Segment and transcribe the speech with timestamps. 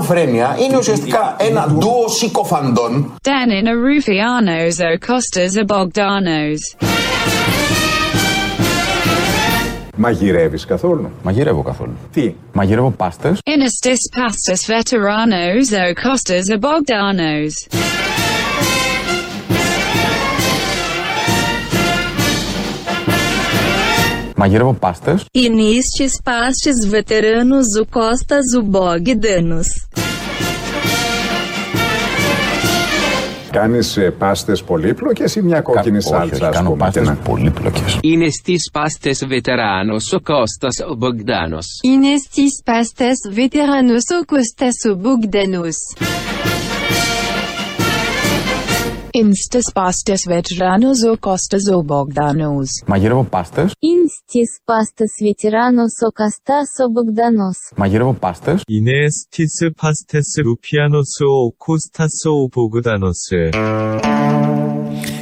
[0.00, 3.14] ελληνοφρένεια είναι ουσιαστικά ένα ντουο συκοφαντών.
[3.22, 6.76] Danina Rufianos o Costas o Bogdanos.
[9.96, 11.96] Μαγειρεύεις καθόλου; Μαγειρεύω καθόλου.
[12.12, 13.38] Τι; Μαγειρεύω πάστες.
[13.44, 17.54] Inastis pastas veteranos o Costas o Bogdanos.
[24.42, 25.18] Μαγειρεύω πάστε.
[25.34, 29.68] E nestes pastes veteranos o Costas o Bogdanos.
[33.50, 36.84] Κάνεις ε, πάστες πολύπλοκες ή μια κόκκινη σάλτσα, ας κάνω πούμε.
[36.84, 37.98] πάστες και να- πολύπλοκες.
[38.00, 41.66] Είναι στις πάστες veteranos ο Κώστας ο Μπογδάνος.
[41.94, 45.76] Inestis pastes veteranos o costas o Bogdanos.
[49.12, 52.68] Instis pastas veteranos o costas o bogdanos.
[52.86, 53.72] Μαγείρευο πάστες.
[53.80, 57.56] Instis pastas veteranos o costas o bogdanos.
[58.18, 58.62] Πάστες.
[59.82, 63.20] Pastas rupianos o costas o bogdanos.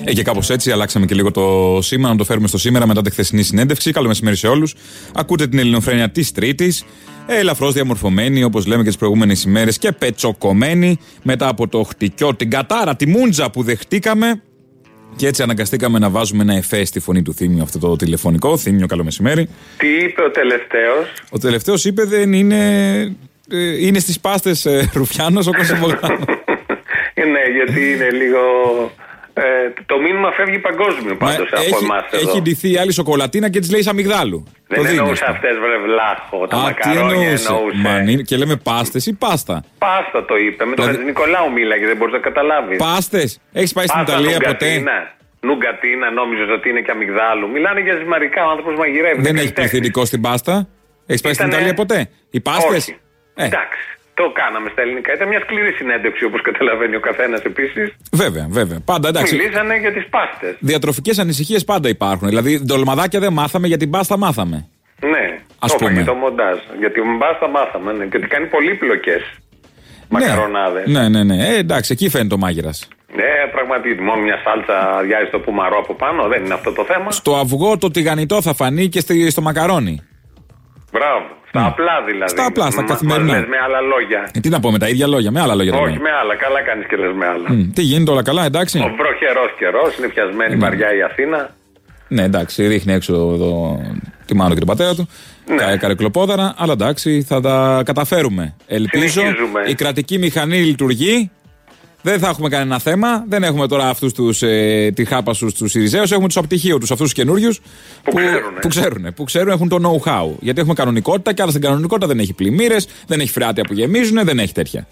[0.04, 3.02] Ε, και κάπως έτσι αλλάξαμε και λίγο το σήμα, να το φέρουμε στο σήμερα μετά
[3.02, 3.92] τη χθεσινή συνέντευξη.
[3.92, 4.74] Καλό μεσημέρι σε όλους.
[5.14, 6.84] Ακούτε την Ελληνοφρένια της Τρίτης.
[7.30, 12.50] Ελαφρώς διαμορφωμένη, όπως λέμε και τις προηγούμενες ημέρες, και πετσοκομμένη μετά από το χτυκιό, την
[12.50, 14.42] κατάρα, τη μούντζα που δεχτήκαμε.
[15.16, 18.56] Και έτσι αναγκαστήκαμε να βάζουμε ένα εφέ στη φωνή του Θήμιου, αυτό το τηλεφωνικό.
[18.56, 19.48] Θήμιο, καλό μεσημέρι.
[19.78, 22.66] Τι είπε ο τελευταίος; Ο τελευταίος είπε δεν είναι.
[23.50, 26.18] ε, είναι στις πάστες ε, Ρουφιάνος ο Κώστα Μπογδάνο.
[27.14, 28.40] ναι, γιατί είναι λίγο.
[29.38, 32.28] Ε, το μήνυμα φεύγει παγκόσμιο πάντως από έχει, εμάς εδώ.
[32.30, 34.44] έχει ντυθεί η άλλη σοκολατίνα και της λέει αμυγδάλου.
[34.66, 35.34] Δεν Το δίνεις εννοούσε αυτό.
[35.36, 36.46] αυτές, βρε βλάχο.
[36.46, 37.76] Τα Α, τι μακαρόνια εννοούσες; εννοούσε.
[37.76, 40.64] Μα, είναι- και λέμε πάστες ή πάστα; Πάστα το είπε.
[40.64, 42.78] Με τον Δηλαδή- Χατζη Νικολάου μίλαγε, δεν μπορείς να καταλάβεις.
[42.78, 44.82] Πάστες; Έχεις πάει στην Ιταλία ποτέ;
[45.40, 47.48] Νουγκατίνα, νόμιζες ότι είναι και αμυγδάλου.
[47.50, 49.08] Μιλάνε για ζυμαρικά, ο άνθρωπος μαγειρεύει.
[49.08, 49.70] Δεν είναι έχει καλλιτέχνης.
[49.70, 50.68] πληθυντικό στην πάστα;
[51.06, 52.96] Έχεις πάει στην Ήτανε- Ιταλία ποτέ; Οι πάστες; Όχι.
[53.34, 53.80] Εντάξει.
[54.20, 55.10] Το κάναμε στα ελληνικά.
[55.14, 57.86] Ήταν μια σκληρή συνέντευξη όπως καταλαβαίνει ο καθένας επίσης.
[58.12, 58.78] Βέβαια, βέβαια.
[58.84, 59.36] Πάντα εντάξει.
[59.36, 60.54] Μιλήσανε για τις πάστες.
[60.58, 62.28] Διατροφικές ανησυχίες πάντα υπάρχουν.
[62.28, 64.68] Δηλαδή, ντολμαδάκια δεν μάθαμε για την πάστα μάθαμε.
[65.12, 65.24] Ναι,
[65.58, 65.90] Ας το πούμε.
[65.90, 66.58] έφαγε το μοντάζ.
[66.78, 67.92] Γιατί με μπάστα μάθαμε.
[67.92, 68.04] Ναι.
[68.06, 69.16] Και ότι κάνει πολύπλοκε
[70.08, 70.86] μακαρονάδες.
[70.86, 71.48] Ναι, ναι, ναι.
[71.48, 72.88] Ε, εντάξει, εκεί φαίνεται ο μάγειρας.
[73.14, 74.02] Ναι, πραγματικά.
[74.02, 76.28] Μόνο μια σάλτσα αδειάζει το πουμαρό από πάνω.
[76.28, 77.10] Δεν είναι αυτό το θέμα.
[77.10, 80.02] Στο αυγό το τηγανιτό θα φανεί και στη- στο μακαρόνι.
[80.92, 81.26] Μπράβο.
[81.48, 82.30] Στα απλά δηλαδή.
[82.30, 83.26] Στα απλά, στα Μα- καθημερινά.
[83.32, 84.28] μας λες με άλλα λόγια.
[84.32, 85.72] Ε, τι να πω με τα ίδια λόγια, με άλλα λόγια.
[85.72, 86.02] τα Όχι λέμε.
[86.02, 86.34] με άλλα.
[86.36, 87.52] Καλά κάνεις και λες με άλλα.
[87.52, 88.78] Μμ, Τι γίνεται όλα καλά, εντάξει.
[88.78, 91.50] Ο βροχερός καιρός, είναι πιασμένη βαριά η Αθήνα.
[92.08, 93.80] Ναι, εντάξει, ρίχνει έξω εδώ
[94.26, 95.08] τη μάνα και τον πατέρα του.
[95.46, 95.56] Ναι.
[95.56, 98.54] Κα, καρεκλοπόδαρα, αλλά εντάξει, θα τα καταφέρουμε.
[98.66, 99.20] Ελπίζω.
[99.20, 99.62] Συνεχίζουμε.
[99.66, 101.30] Η κρατική μηχανή λειτουργεί.
[102.02, 103.24] Δεν θα έχουμε κανένα θέμα.
[103.28, 106.10] Δεν έχουμε τώρα αυτούς τους ε, τη χάπα του τους Ιριζέους.
[106.12, 107.60] Έχουμε τους απτυχίου τους, αυτούς τους καινούριους.
[108.02, 108.60] Που, ξέρουνε.
[108.60, 109.14] που ξέρουν.
[109.14, 110.36] Που ξέρουν, έχουν το know-how.
[110.40, 114.24] Γιατί έχουμε κανονικότητα και άλλα στην κανονικότητα δεν έχει πλημμύρες, δεν έχει φρεάτια που γεμίζουν,
[114.24, 114.86] δεν έχει τέτοια.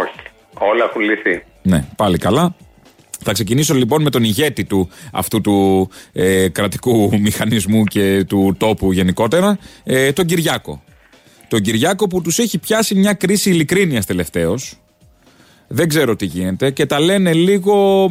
[0.00, 0.28] Όχι.
[0.58, 1.42] Όλα έχουν λυθεί.
[1.62, 2.54] Ναι, πάλι καλά.
[3.24, 8.92] Θα ξεκινήσω λοιπόν με τον ηγέτη του αυτού του ε, κρατικού μηχανισμού και του τόπου
[8.92, 10.82] γενικότερα, ε, τον Κυριάκο.
[11.48, 14.78] Τον Κυριάκο που τους έχει πιάσει μια κρίση ειλικρίνειας τελευταίως.
[15.68, 18.10] Δεν ξέρω τι γίνεται και τα λένε λίγο...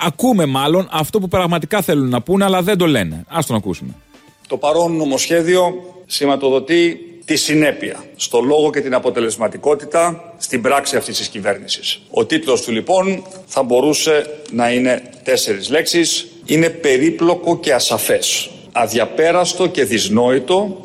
[0.00, 3.24] Ακούμε μάλλον αυτό που πραγματικά θέλουν να πούνε, αλλά δεν το λένε.
[3.28, 3.94] Ας τον ακούσουμε.
[4.46, 5.74] Το παρόν νομοσχέδιο
[6.06, 12.00] σηματοδοτεί τη συνέπεια στο λόγο και την αποτελεσματικότητα στην πράξη αυτής της κυβέρνησης.
[12.10, 16.26] Ο τίτλος του λοιπόν θα μπορούσε να είναι τέσσερις λέξεις.
[16.44, 18.50] Είναι περίπλοκο και ασαφές.
[18.72, 20.84] Αδιαπέραστο και δυσνόητο.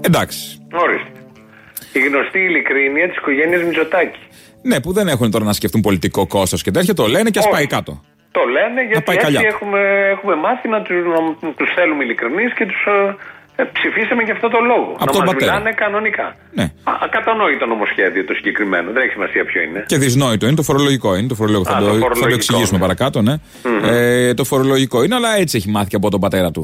[0.00, 0.58] Εντάξει.
[0.72, 1.15] Ορίστε.
[1.98, 4.18] Η γνωστή ειλικρίνεια της οικογένειας Μητσοτάκη.
[4.62, 7.44] Ναι, που δεν έχουν τώρα να σκεφτούν πολιτικό κόστος και τέτοια, το λένε και ας
[7.44, 7.54] Όχι.
[7.54, 7.92] πάει κάτω.
[8.30, 9.48] Το λένε γιατί πάει έτσι καλιά.
[9.52, 9.80] έχουμε,
[10.14, 10.96] έχουμε μάθει να τους,
[11.40, 13.16] να τους θέλουμε ειλικρινείς και τους ε,
[13.62, 14.90] ε, ψηφίσαμε για αυτό το λόγο.
[14.92, 15.52] Από να τον μας πατέρα.
[15.52, 16.26] μιλάνε κανονικά.
[16.58, 16.62] Ναι.
[16.62, 18.86] Α, ακατανόητο νομοσχέδιο το συγκεκριμένο.
[18.94, 19.84] Δεν έχει σημασία ποιο είναι.
[19.86, 21.28] Και δυσνόητο είναι, το φορολογικό είναι.
[21.32, 21.72] Το φορολογικό.
[21.72, 22.84] Α, θα, το το, θα το φορολογικό, εξηγήσουμε ναι.
[22.86, 23.34] παρακάτω, ναι.
[23.82, 26.62] Ε, το φορολογικό είναι, αλλά έτσι έχει μάθει και από τον πατέρα του.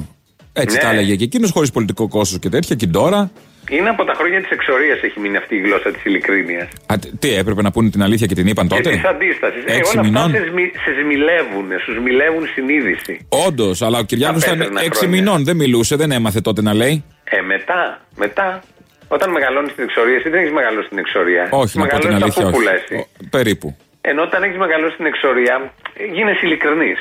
[0.52, 0.82] Έτσι Ναι.
[0.82, 2.76] τα έλεγε και εκείνος χωρίς πολιτικό κόστος και τέτοια.
[2.76, 3.31] Και τώρα.
[3.70, 6.69] Είναι από τα χρόνια της εξορίας έχει μείνει αυτή η γλώσσα της ειλικρίνειας.
[6.93, 9.64] Α, τ- τι έπρεπε να πούνε την αλήθεια και την είπαν Και τότε; της αντίστασης.
[9.67, 13.26] Ε, Έξι όλα αυτά μηνών; σε, σμι, σε σμιλεύουν, σου σμιλεύουν συνείδηση.
[13.47, 15.20] Όντως, αλλά ο Κυριάκος Τα ήταν πέθαινα έξι χρόνια.
[15.23, 15.44] μηνών.
[15.44, 17.05] Δεν μιλούσε, δεν έμαθε τότε να λέει.
[17.25, 18.62] Ε, μετά, μετά.
[19.09, 21.49] Όταν μεγαλώνεις την εξορία, εσύ δεν έχεις μεγαλώσει την εξορία.
[21.50, 22.43] Όχι, να πω την Μεγαλώνεις αλήθεια.
[22.43, 22.56] τα Όχι.
[22.56, 22.94] πούπουλα εσύ.
[22.94, 23.76] Ο- Περίπου.
[24.00, 25.73] Ενώ όταν έχεις μεγαλώσει την εξορία,
[26.12, 26.99] γίνεσαι ειλικρινής.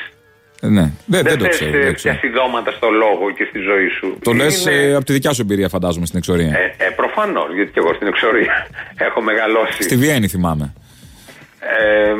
[0.64, 1.76] Ε, Ναι, δεν, δεν το θες, ξέρω.
[1.76, 2.14] ε, δεν ξέρω.
[2.18, 4.18] πιασιδώματα στο λόγο και στη ζωή σου.
[4.22, 6.52] Το λες Είναι- από τη δικιά σου εμπειρία, φαντάζομαι, στην εξορία.
[6.58, 8.52] Ε, ε, Προφανώς, γιατί και εγώ στην εξορία
[9.06, 9.82] έχω μεγαλώσει.
[9.82, 10.72] Στη Βιέννη θυμάμαι.
[11.78, 12.10] Ε,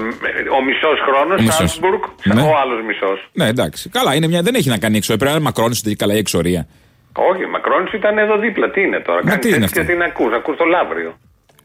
[0.58, 1.54] ο μισός χρόνος, Ο μισός.
[1.56, 2.42] Σάλτσμπουργκ, Ναι.
[2.42, 3.28] ο άλλος μισός.
[3.32, 3.88] Ναι, εντάξει.
[3.88, 5.18] Καλά, είναι μια, δεν έχει να κάνει εξορία.
[5.18, 6.66] Πρέπει να είναι μακρόνι ότι καλά η εξορία.
[7.30, 8.70] Όχι, Μακρόνι ήταν εδώ δίπλα.
[8.70, 11.18] Τι είναι τώρα, Μα κάνεις τι είναι έτσι και αυτό; την ακούς, ακούς το λαύριο.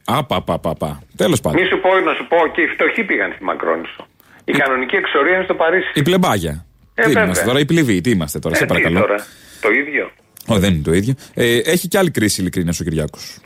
[0.06, 1.02] Απα, πα, πα, πα.
[1.18, 1.62] Τέλος πάντων.
[1.62, 4.08] Μη σου πω, να σου πω, και οι φτωχοί πήγαν στη Μακρόνισο.
[4.46, 5.92] Η κανονική εξορία είναι στο Παρίσι.
[5.94, 6.66] Η πλεμπάγια.
[7.00, 7.24] Ε, τι βέβαια.
[7.24, 9.00] είμαστε τώρα, οι πληβοί, τι είμαστε τώρα, Ε, σε τι παρακαλώ.
[9.00, 9.26] τώρα,
[9.62, 10.12] το ίδιο.
[10.48, 11.14] Ω, δεν είναι το ίδιο.
[11.34, 13.38] Ε, έχει και άλλη κρίση ειλικρίνεια ο Κυριάκος.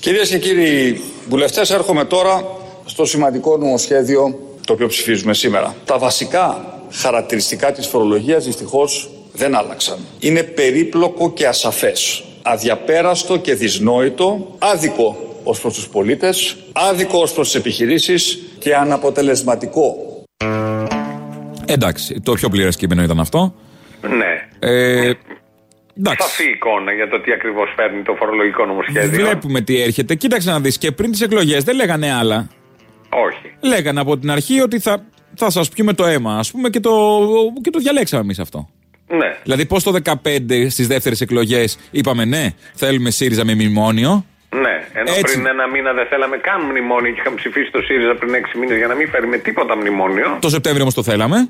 [0.00, 2.44] Κυρίες και κύριοι βουλευτές, έρχομαι τώρα
[2.84, 5.74] στο σημαντικό νομοσχέδιο το οποίο ψηφίζουμε σήμερα.
[5.84, 9.98] Τα βασικά χαρακτηριστικά της φορολογίας δυστυχώς δεν άλλαξαν.
[10.18, 17.46] Είναι περίπλοκο και ασαφές, αδιαπέραστο και δυσνόητο, άδικο ως προς τους πολίτες, άδικο ως προς
[17.50, 20.03] τις επιχειρήσεις και αναποτελεσματικό.
[21.66, 23.54] Εντάξει, το πιο πλήρες κείμενο ήταν αυτό.
[24.00, 24.48] Ναι.
[24.58, 25.12] Ε,
[25.98, 26.28] εντάξει.
[26.28, 29.24] Σαφή εικόνα για το τι ακριβώς φέρνει το φορολογικό νομοσχέδιο.
[29.24, 30.14] Βλέπουμε τι έρχεται.
[30.14, 32.48] Κοίταξε να δεις και πριν τις εκλογές δεν λέγανε άλλα.
[33.08, 33.54] Όχι.
[33.60, 36.90] Λέγανε από την αρχή ότι θα, θα σας πιούμε το αίμα, ας πούμε, και το,
[37.60, 38.68] και το διαλέξαμε εμείς αυτό.
[39.08, 39.36] Ναι.
[39.42, 44.24] Δηλαδή, πώς το 15 στις δεύτερες εκλογές είπαμε ναι, θέλουμε ΣΥΡΙΖΑ με μνημόνιο.
[44.62, 45.22] Ναι, ενώ Έτσι.
[45.22, 48.76] πριν ένα μήνα δεν θέλαμε καν μνημόνιο και είχαμε ψηφίσει το ΣΥΡΙΖΑ πριν 6 μήνες
[48.76, 50.38] για να μην φέρει με τίποτα μνημόνιο.
[50.40, 51.48] Το Σεπτέμβριο όμως το θέλαμε.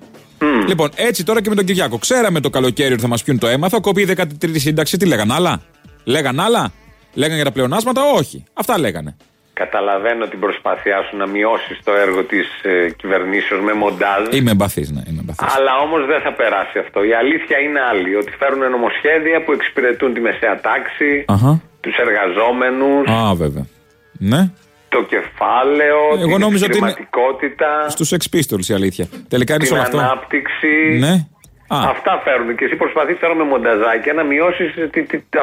[0.66, 1.98] Λοιπόν, έτσι τώρα και με τον Κυριάκο.
[1.98, 4.96] Ξέραμε το καλοκαίρι ότι θα μας πιούν το αίμα, θα κοπεί η 13η σύνταξη.
[4.96, 5.60] Τι λέγανε άλλα;
[6.04, 6.72] Λέγανε άλλα;
[7.14, 8.44] Λέγανε για τα πλεονάσματα, όχι.
[8.52, 9.16] Αυτά λέγανε.
[9.52, 14.22] Καταλαβαίνω την προσπάθειά σου να μειώσεις το έργο της ε, κυβερνήσεως με μοντάζ.
[14.30, 15.56] Είμαι εμπαθής, ναι, είμαι εμπαθής.
[15.56, 17.04] Αλλά όμως δεν θα περάσει αυτό.
[17.04, 18.16] Η αλήθεια είναι άλλη.
[18.16, 21.60] Ότι φέρουν νομοσχέδια που εξυπηρετούν τη μεσαία τάξη, Αχα.
[21.84, 23.66] Τους εργαζόμενους, Α, βέβαια.
[24.32, 24.42] Ναι.
[24.94, 29.04] το κεφάλαιο, Εγώ την νόμιζα ότι είναι επιχειρηματικότητα, Στους Sex Pistols η αλήθεια.
[29.32, 29.98] Τελικά είναι σε την όλο αυτό.
[29.98, 30.74] ανάπτυξη.
[31.04, 31.14] Ναι.
[31.76, 32.56] Α, Αυτά φέρνουν.
[32.56, 34.70] Και εσύ προσπαθείς τώρα με μονταζάκια να μειώσεις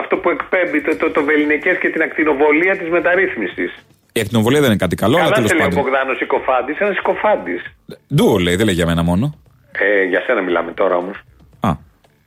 [0.02, 3.72] αυτό που εκπέμπει το, το, το βεληνικές και την ακτινοβολία της μεταρρύθμισης.
[4.18, 5.84] η ακτινοβολία δεν είναι κάτι καλό, αλλά Καλά τέλος σε λέει ο πάντων.
[5.84, 7.56] Μπογδάνος Οικοφάντη, ένας Οικοφάντη.
[8.16, 9.26] Ντουο λέει, δεν λέει για μένα μόνο.
[9.86, 11.18] Ε, για σένα μιλάμε τώρα όμως.
[11.60, 11.72] Α,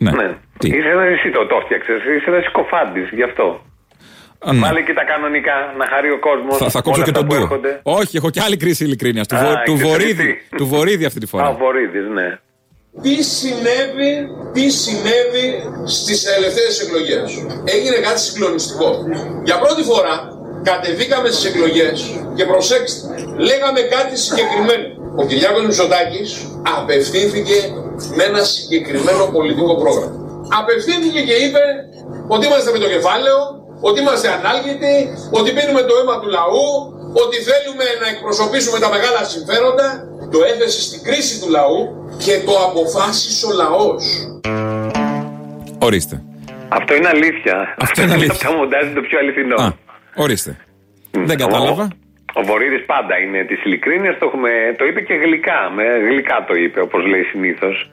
[0.04, 0.10] ναι.
[0.10, 0.28] Ναι.
[0.58, 1.92] Τι; Είσαι ένα, εσύ το, το φτιάξε.
[2.16, 3.46] Είσαι ένας Οικοφάντη, γι' αυτό.
[4.48, 4.58] Α, ναι.
[4.66, 6.56] Βάλε και τα κανονικά να χαρεί ο κόσμος.
[6.56, 7.48] Θα, θα κόψω και τον Ντουο.
[7.82, 9.24] Όχι, έχω και άλλη κρίση ειλικρίνεια.
[9.24, 10.56] Του, Α, βο- του, έχεις βορύδι, θυμηθεί.
[10.56, 11.48] του βορύδι αυτή τη Α, φορά.
[11.48, 12.28] ο Βορύδης, ναι.
[13.02, 14.12] Τι συνέβη,
[14.54, 15.46] τι συνέβη
[15.96, 17.26] στις τελευταίες εκλογές;
[17.74, 18.88] Έγινε κάτι συγκλονιστικό.
[19.48, 20.14] Για πρώτη φορά
[20.70, 21.96] κατεβήκαμε στις εκλογές
[22.36, 22.98] και προσέξτε,
[23.48, 24.86] λέγαμε κάτι συγκεκριμένο.
[25.20, 26.30] Ο Κυριάκος Μητσοτάκης
[26.78, 27.58] απευθύνθηκε
[28.16, 30.16] με ένα συγκεκριμένο πολιτικό πρόγραμμα.
[30.60, 31.62] Απευθύνθηκε και είπε
[32.34, 33.38] ότι είμαστε με το κεφάλαιο,
[33.80, 34.96] ότι είμαστε ανάλγητοι,
[35.38, 36.66] ότι πίνουμε το αίμα του λαού,
[37.22, 39.88] ότι θέλουμε να εκπροσωπήσουμε τα μεγάλα συμφέροντα.
[40.32, 41.78] Το έθεσε στην κρίση του λαού
[42.24, 44.02] και το αποφάσισε ο λαός.
[45.78, 46.22] Ορίστε.
[46.68, 47.74] Αυτό είναι αλήθεια.
[47.78, 48.48] Αυτό είναι αλήθεια.
[48.48, 49.54] Τα μοντάζ είναι το πιο αληθινό.
[49.54, 49.72] Α,
[50.14, 50.56] ορίστε.
[51.10, 51.88] Δεν κατάλαβα.
[52.32, 54.18] Ο Βορύδης πάντα είναι της ειλικρίνειας.
[54.18, 55.70] Το, έχουμε, το είπε και γλυκά.
[55.74, 57.92] Με γλυκά το είπε, όπως λέει συνήθως.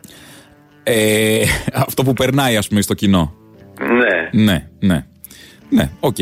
[0.83, 1.43] Ε,
[1.73, 3.33] αυτό που περνάει, ας πούμε, στο κοινό.
[3.79, 4.43] Ναι.
[4.43, 5.05] Ναι, ναι.
[5.77, 6.19] Ναι, οκ.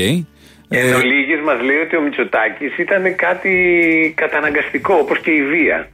[0.71, 3.53] Εν ολίγοις μας λέει ότι ο Μητσοτάκης ήταν κάτι
[4.17, 5.89] καταναγκαστικό, όπως και η βία.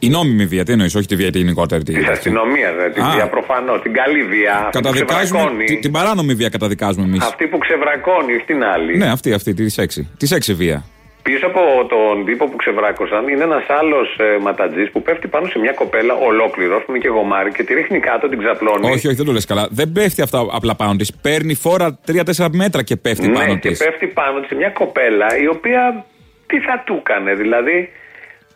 [0.00, 1.82] Η νόμιμη βία, τι εννοείς, όχι τη βία τη γενικότερη.
[1.82, 3.10] τη- Της αστυνομίας, δηλαδή, την Α.
[3.14, 4.52] βία προφανώς, την καλή βία.
[4.52, 5.22] αυτή που Καταδικάζουμε.
[5.24, 5.64] ξεβρακώνει.
[5.64, 7.24] τη- την παράνομη βία καταδικάζουμε εμείς.
[7.24, 8.96] Αυτή που ξεβρακώνει, όχι την άλλη.
[8.96, 10.08] Ναι, αυτή, αυτή, τη σεξι.
[10.18, 10.84] Της σεξι βία.
[11.22, 15.58] Πίσω από τον τύπο που ξεβράκωσαν είναι ένας άλλος ε, ματατζής που πέφτει πάνω σε
[15.58, 18.86] μια κοπέλα ολόκληρο, ας πούμε και γομάρι, και τη ρίχνει κάτω, την ξαπλώνει.
[18.86, 19.68] Όχι, όχι, δεν το λες καλά.
[19.70, 21.14] Δεν πέφτει αυτά απλά πάνω της.
[21.22, 23.78] Παίρνει φόρα 3-4 μέτρα και πέφτει ναι, πάνω και της.
[23.78, 26.04] πέφτει πάνω της σε μια κοπέλα η οποία
[26.46, 27.88] τι θα του έκανε, δηλαδή.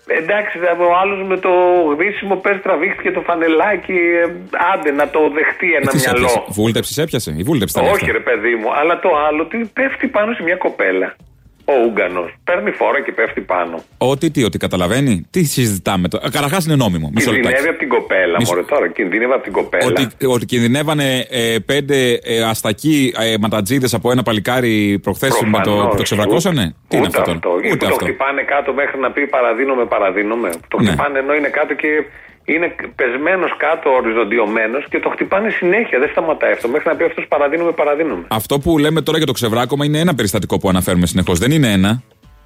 [0.07, 0.59] Εντάξει,
[0.91, 1.51] ο άλλος με το
[1.97, 3.93] γδίσιμο πες τραβήχτηκε το φανελάκι.
[3.93, 4.33] ε,
[4.75, 6.47] Άντε να το δεχτεί ένα Τι σε έπιασε; μυαλό.
[6.49, 10.33] Βούλτεψη έπιασε; Η βούλτεψη ήταν Όχι, ρε παιδί μου, αλλά το άλλο τι πέφτει πάνω
[10.33, 11.17] σε μια κοπέλα.
[11.65, 12.31] Ο Ούγκανο.
[12.45, 13.85] Παίρνει φόρα και πέφτει πάνω.
[13.99, 16.31] Ότι τι, ότι καταλαβαίνει; Τι συζητάμε τώρα.
[16.31, 17.11] Καταρχάς είναι νόμιμο.
[17.15, 17.69] Μισό Κινδυνεύει λεπτάκι.
[17.69, 18.89] από την κοπέλα, Μισό- μωρέ τώρα.
[18.89, 19.87] Κινδυνεύει από την κοπέλα.
[19.87, 25.61] Ότι, ότι κινδυνεύανε ε, πέντε ε, αστακοί ε, ματατζίδες από ένα παλικάρι προχθές με το,
[25.61, 25.89] Προφανώς.
[25.91, 28.05] που το ξεβρακώσανε; Τι είναι Ούτε αυτό τώρα; Ή που Ούτε το αυτό.
[28.05, 30.51] χτυπάνε κάτω μέχρι να πει παραδίνομαι, παραδίνομαι.
[30.69, 30.87] Το Ναι.
[30.87, 31.89] χτυπάνε ενώ είναι κάτω και
[32.45, 35.99] είναι πεσμένος κάτω, οριζοντιωμένος και το χτυπάνε συνέχεια.
[35.99, 36.69] Δεν σταματάει αυτό.
[36.69, 38.25] Μέχρι να πει αυτός παραδίνομαι, παραδίνομαι.
[38.29, 41.39] Αυτό που λέμε τώρα για το ξεβράκωμα είναι ένα περιστατικό που αναφέρουμε συνεχώς.
[41.39, 42.03] Δεν είναι ένα.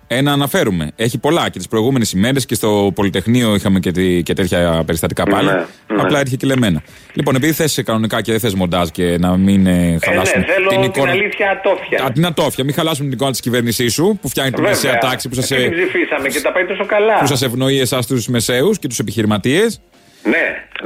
[0.09, 0.91] Ένα αναφέρουμε.
[0.97, 5.25] Έχει πολλά και τις προηγούμενες ημέρες και στο Πολυτεχνείο είχαμε και, τη- και τέτοια περιστατικά
[5.25, 5.49] πάλι.
[5.49, 6.01] Ναι, ναι.
[6.03, 6.83] Απλά έτυχε και λεμένα.
[7.13, 10.53] Λοιπόν, επειδή θες κανονικά και δεν θες μοντάζ και να μην ε, Ε, χαλάσουμε ναι,
[10.53, 11.11] θέλω την την, εικόνα.
[11.11, 12.05] αλήθεια ατόφια.
[12.05, 14.75] Α, την ατόφια, μην χαλάσουμε την εικόνα της κυβέρνησής σου που φτιάχνει τη Βέβαια.
[14.77, 17.19] μεσαία τάξη που σας Αυτή την ψηφίσαμε και τα πάει τόσο καλά.
[17.19, 19.81] που σας ευνοεί εσάς τους μεσαίους και τους επιχειρηματίες.
[20.23, 20.33] Ναι,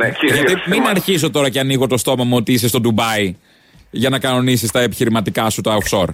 [0.04, 0.90] ναι, κυρίως Γιατί μην εμάς.
[0.90, 3.36] αρχίσω τώρα και ανοίγω το στόμα μου ότι είσαι στο Ντουμπάι
[3.90, 6.08] για να κανονίσεις τα επιχειρηματικά σου τα offshore.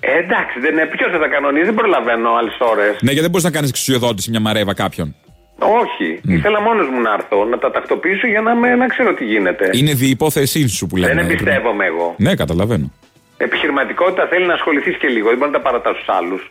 [0.00, 0.86] Ε, εντάξει, δεν είναι.
[0.86, 2.92] Ποιος δεν θα κανονίζει, δεν προλαβαίνω άλλες ώρες.
[3.00, 5.14] Ναι, γιατί δεν μπορείς να κάνεις εξουσιοδότηση μια μαρέβα κάποιον.
[5.58, 6.20] Όχι.
[6.36, 9.70] Ήθελα μόνος μου να έρθω, να τα τακτοποιήσω για να, με, να ξέρω τι γίνεται.
[9.72, 11.14] Είναι διυπόθεσή σου που λέμε.
[11.14, 12.14] δεν εμπιστεύομαι εγώ.
[12.18, 12.92] Ναι, καταλαβαίνω.
[13.36, 15.28] Επιχειρηματικότητα θέλει να ασχοληθείς και λίγο.
[15.28, 16.48] Δεν μπορεί να τα παρατάς στους άλλους.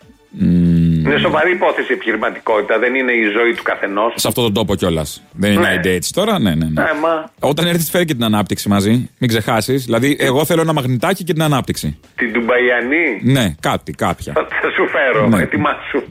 [1.06, 2.80] Είναι σοβαρή υπόθεση η επιχειρηματικότητα.
[2.80, 4.14] Δεν είναι η ζωή του καθενός.
[4.16, 5.24] Σε αυτόν τον τόπο κιόλας.
[5.32, 5.80] Δεν είναι Ναι.
[5.84, 5.90] ναι.
[5.92, 6.66] έτσι τώρα, ναι, ναι.
[6.66, 6.82] ναι.
[6.82, 9.10] Ε, μα Όταν έρθει, φέρει και την ανάπτυξη μαζί.
[9.18, 9.86] Μην ξεχάσεις.
[9.86, 12.00] Δηλαδή, εγώ θέλω ένα μαγνητάκι και την ανάπτυξη.
[12.16, 14.34] την Ντουμπαϊανή; Ναι, κάτι, κάποια.
[14.34, 15.28] θα, θα σου φέρω.
[15.28, 15.42] Ναι.
[15.44, 16.02] Ετοιμάσου.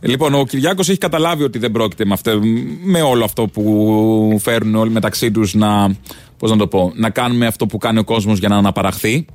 [0.00, 2.40] Λοιπόν, ο Κυριάκος έχει καταλάβει ότι δεν πρόκειται με, αυτό,
[2.84, 5.94] με όλο αυτό που φέρνουν όλοι μεταξύ τους να.
[6.38, 9.26] Πώς να το πω, να κάνουμε αυτό που κάνει ο κόσμος για να αναπαραχθεί.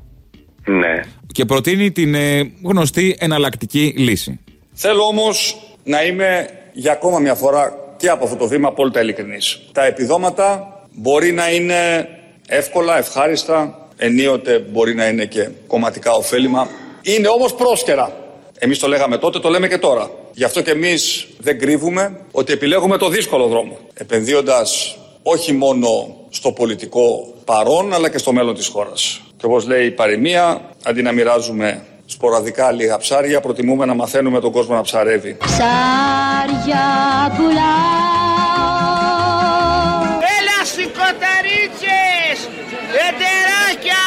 [0.66, 1.00] Ναι.
[1.32, 4.40] Και προτείνει την ε, γνωστή εναλλακτική λύση.
[4.82, 9.62] Θέλω όμως να είμαι για ακόμα μια φορά και από αυτό το βήμα απόλυτα ειλικρινής.
[9.72, 12.10] Τα επιδόματα μπορεί να είναι
[12.48, 16.68] εύκολα, ευχάριστα, ενίοτε μπορεί να είναι και κομματικά ωφέλιμα.
[17.02, 18.14] Είναι όμως πρόσκαιρα.
[18.60, 20.10] Εμείς το λέγαμε τότε, το λέμε και τώρα.
[20.34, 23.78] Γι' αυτό και εμείς δεν κρύβουμε ότι επιλέγουμε το δύσκολο δρόμο.
[23.94, 29.22] Επενδύοντας όχι μόνο στο πολιτικό παρόν, αλλά και στο μέλλον της χώρας.
[29.38, 34.52] Και όπως λέει η παροιμία, αντί να μοιράζουμε σποραδικά λίγα ψάρια, προτιμούμε να μαθαίνουμε τον
[34.52, 35.38] κόσμο να ψαρεύει.
[35.40, 36.86] Ψάρια
[37.36, 38.10] πουλάω
[40.38, 42.50] Έλα σηκωταρίτσες!
[43.08, 44.04] Ετεράκια!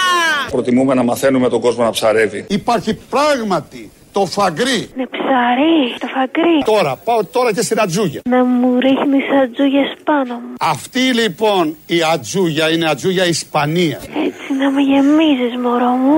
[0.51, 2.45] Προτιμούμε να μαθαίνουμε τον κόσμο να ψαρεύει.
[2.49, 4.91] Υπάρχει πράγματι το φαγκρί.
[4.97, 6.63] Ναι, ψάρι, το φαγκρί.
[6.65, 8.21] Τώρα, πάω τώρα και στην ατζούγια.
[8.29, 10.55] Να μου ρίχνεις ατζούγες πάνω μου.
[10.61, 14.03] Αυτή λοιπόν η ατζούγια είναι ατζούγια Ισπανίας.
[14.05, 16.17] Έτσι να με γεμίζεις μωρό μου.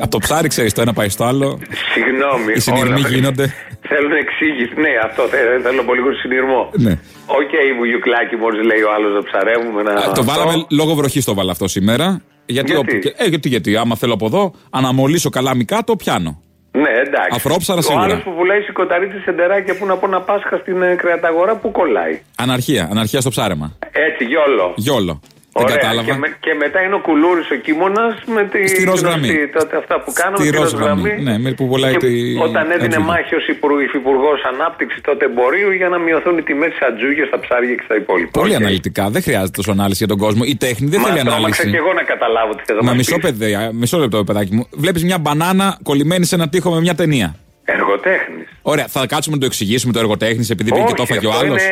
[0.00, 1.58] Από το ψάρι, ξέρεις, το ένα πάει στο άλλο.
[1.92, 2.52] Συγγνώμη.
[2.56, 3.54] Οι συνειρμοί όλα- γίνονται.
[3.88, 4.72] Θέλουν εξήγηση.
[4.80, 6.70] Ναι, αυτό θε- θέλω από λίγο συνειρμό.
[6.72, 6.90] Ναι.
[7.26, 9.82] Οκ, βουγιουκλάκι, μόλις λέει ο άλλος να ψαρεύουμε.
[9.82, 9.92] Να...
[9.92, 12.20] Α, Το βάλαμε λόγω βροχής το βάλα αυτό σήμερα.
[12.46, 16.42] Γιατί, Γιατί; όπου και- ε, γιατί, γιατί, άμα θέλω από εδώ, αναμολύσω καλάμι κάτω, πιάνω.
[16.72, 17.28] Ναι, εντάξει.
[17.32, 18.04] Αφρόψαρα Ο σίγουρα.
[18.04, 21.70] άλλος που πουλάει σηκωταρίτσι σε ντεράκια που να πω να Πάσχα στην ε, κρεαταγορά που
[21.70, 22.20] κολλάει.
[22.36, 23.76] Αναρχία, αναρχία στο ψάρεμα.
[23.92, 24.72] Έτσι, γιόλο.
[24.76, 25.20] Γιόλο.
[25.56, 25.76] Δεν Ωραία.
[25.76, 26.08] κατάλαβα.
[26.12, 28.04] Και, με- και μετά είναι ο κουλούρης ο κίμωνα
[28.36, 29.48] με τη Στη ροζ γνωστή γραμμή.
[29.58, 30.36] τότε αυτά που κάναμε.
[30.40, 31.12] Στη τη ροζ ροζ γραμμή.
[31.26, 33.10] Ναι, με που πουλάει Και τη- Όταν έδινε ατζούγια.
[33.10, 33.44] μάχη ως
[33.86, 37.94] υφυπουργός ανάπτυξης τότε εμπορίου για να μειωθούν οι τιμές της ατζούγια, στα ψάρια και στα
[38.02, 38.30] υπόλοιπα.
[38.40, 38.60] Πολύ Οκ.
[38.60, 39.04] αναλυτικά.
[39.14, 40.42] Δεν χρειάζεται τόσο ανάλυση για τον κόσμο.
[40.54, 41.70] Η τέχνη δεν Μα θέλει τρόμαξα ανάλυση.
[41.74, 43.24] και εγώ να καταλάβω τι θέλω να Μα μας μισό, πεις.
[43.24, 44.64] παιδε, μισό λεπτό, παιδάκι μου.
[44.84, 47.28] Βλέπεις μια μπανάνα κολλημένη σε ένα τείχο με μια ταινία.
[47.64, 48.46] Εργοτέχνης.
[48.62, 51.44] Ωραία, θα κάτσουμε να το εξηγήσουμε το εργοτέχνης επειδή πήγε και το έφαγε ο αυτό
[51.44, 51.62] άλλος;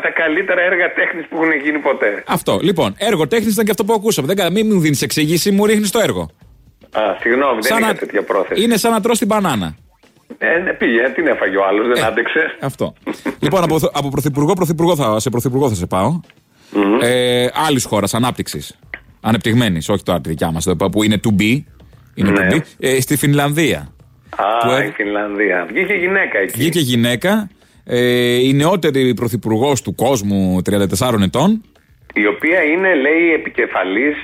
[0.00, 2.22] Είναι αυτά από τα καλύτερα έργα τέχνης που έχουν γίνει ποτέ.
[2.26, 2.58] Αυτό.
[2.62, 4.26] Λοιπόν, έργο τέχνης ήταν και αυτό που ακούσαμε.
[4.26, 6.30] Δεν κα- μην μου δίνεις εξήγηση, μου ρίχνεις το έργο.
[6.92, 8.62] Α, συγγνώμη, δεν Σαν είχα να- τέτοια πρόθεση.
[8.62, 9.74] Είναι σαν να τρως την μπανάνα.
[10.38, 12.56] Ε, ναι, πήγε, την έφαγε ο άλλος, δεν άντεξε.
[12.60, 12.94] Αυτό.
[13.40, 16.20] λοιπόν, από, από πρωθυπουργό, πρωθυπουργό θα, σε πρωθυπουργό θα σε πάω.
[17.02, 18.78] Ε, Άλλης χώρας ανάπτυξης.
[19.20, 21.62] Ανεπτυγμένης, όχι τώρα τη δικιά μας, που είναι to be.
[22.14, 22.46] Είναι Ναι.
[22.50, 22.60] to be.
[22.78, 23.92] Ε, στη Φινλανδία.
[24.36, 25.66] Α, Που έ- η Φινλανδία.
[25.68, 26.58] Βγήκε γυναίκα εκεί.
[26.58, 27.50] Βγήκε γυναίκα,
[27.92, 31.62] ε, η νεότερη πρωθυπουργός του κόσμου 34 ετών.
[32.14, 34.16] Η οποία είναι, λέει, επικεφαλής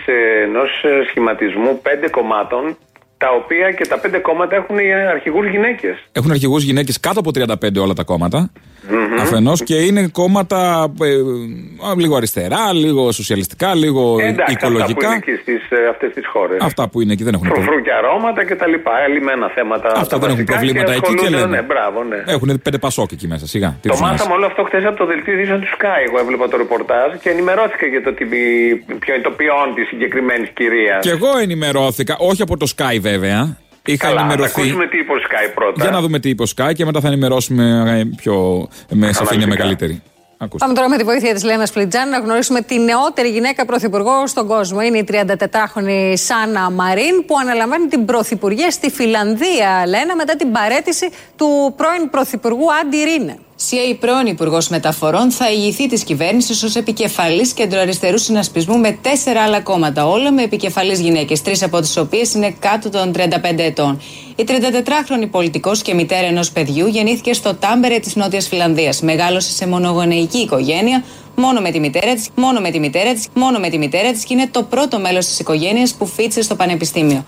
[0.43, 0.71] ενός
[1.09, 2.77] σχηματισμού πέντε κομμάτων,
[3.19, 4.77] τα οποία και τα πέντε κόμματα έχουν
[5.11, 5.97] αρχηγούς γυναίκες.
[6.13, 8.51] Έχουν αρχηγούς γυναίκες κάτω από 35 όλα τα κόμματα.
[9.21, 11.17] Αφενός και είναι κόμματα ε, ε,
[11.97, 14.85] λίγο αριστερά, λίγο σοσιαλιστικά, λίγο Εντάξει, οικολογικά.
[14.85, 16.59] αυτά που είναι εκεί στις, ε, αυτές τις χώρες.
[16.61, 17.73] Αυτά που είναι εκεί δεν έχουν προβλήματα.
[17.73, 18.93] Φρουφρού και αρώματα και τα λοιπά.
[19.09, 19.89] Ελλημένα θέματα.
[20.03, 21.57] Αυτά τα δεν έχουν βασικά προβλήματα εκεί και ασχολούνται, λένε.
[21.57, 22.19] Ναι, μπράβο, ναι.
[22.35, 23.71] Έχουν πέντε πασόκ εκεί μέσα, σιγά.
[23.81, 24.13] Τι Το τους νοιάζει.
[24.13, 26.01] μάθαμε όλο αυτό χθες από το δελτίο ειδήσεων του Sky.
[26.09, 28.25] Εγώ έβλεπα το ρεπορτάζ και ενημερώθηκα για το τι,
[29.03, 31.01] ποιο είναι το ποιόν της συγκεκριμένης κυρίας.
[31.07, 33.41] Και εγώ ενημερώθηκα, όχι από το Sky βέβαια.
[33.87, 34.61] Είχα Καλά, θα ενημερωθεί.
[34.61, 35.83] ακούσουμε τι είπε ο Sky πρώτα.
[35.83, 39.47] Για να δούμε τι είπε ο Sky και μετά θα ενημερώσουμε ε, πιο με σαφήνεια
[39.47, 40.03] μεγαλύτερη.
[40.39, 40.65] Ακούστε.
[40.65, 44.47] Πάμε τώρα με τη βοήθεια της Λένας Φλιτζάν να γνωρίσουμε τη νεότερη γυναίκα πρωθυπουργό στον
[44.47, 44.81] κόσμο.
[44.81, 51.09] Είναι η 34χρονη Σάνα Μαρίν που αναλαμβάνει την πρωθυπουργία στη Φιλανδία, Λένα, μετά την παρέτηση
[51.37, 53.39] του πρώην πρωθυπουργού Άντι Ρίνε.
[53.59, 59.43] Σία, η πρώην Υπουργός Μεταφορών, θα ηγηθεί της κυβέρνησης ως επικεφαλής κεντροαριστερού συνασπισμού με τέσσερα
[59.43, 60.07] άλλα κόμματα.
[60.07, 64.01] Όλα με επικεφαλής γυναίκες, τρεις από τις οποίες είναι κάτω των 35 ετών.
[64.37, 69.01] Η 34χρονη πολιτικός και μητέρα ενός παιδιού γεννήθηκε στο Τάμπερε της Νότιας Φιλανδίας.
[69.01, 73.59] Μεγάλωσε σε μονογονεϊκή οικογένεια, μόνο με τη μητέρα της, μόνο με τη μητέρα της, μόνο
[73.59, 77.25] με τη μητέρα της και είναι το πρώτο μέλος της οικογένειας που φίτσε στο πανεπιστήμιο.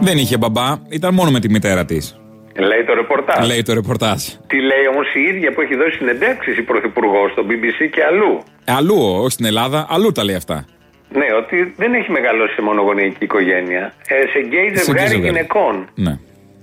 [0.00, 2.16] Δεν είχε μπαμπά, ήταν μόνο με τη μητέρα της.
[2.58, 3.46] Λέει το ρεπορτάζ.
[3.46, 4.22] Λέει το ρεπορτάζ.
[4.46, 8.42] Τι λέει όμως η ίδια που έχει δώσει συνεντεύξεις η πρωθυπουργό στο BBC και αλλού;
[8.64, 10.64] Αλλού, όχι στην Ελλάδα, αλλού τα λέει αυτά.
[11.10, 13.92] Ναι, ότι δεν έχει μεγαλώσει σε μονογονεϊκή οικογένεια.
[14.08, 16.18] Ε, σε γκέι Σε ζευγάρι γκέι γυναικών Ναι.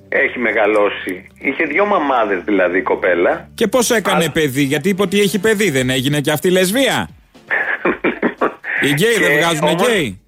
[0.10, 1.28] έχει μεγαλώσει.
[1.40, 3.50] Είχε δύο μαμάδες δηλαδή η κοπέλα.
[3.54, 7.10] Και πώς έκανε παιδί, γιατί είπε ότι έχει παιδί, δεν έγινε και αυτή λεσβία;
[8.86, 10.20] Οι γκέι δεν Και βγάζουν όμως- γκέι.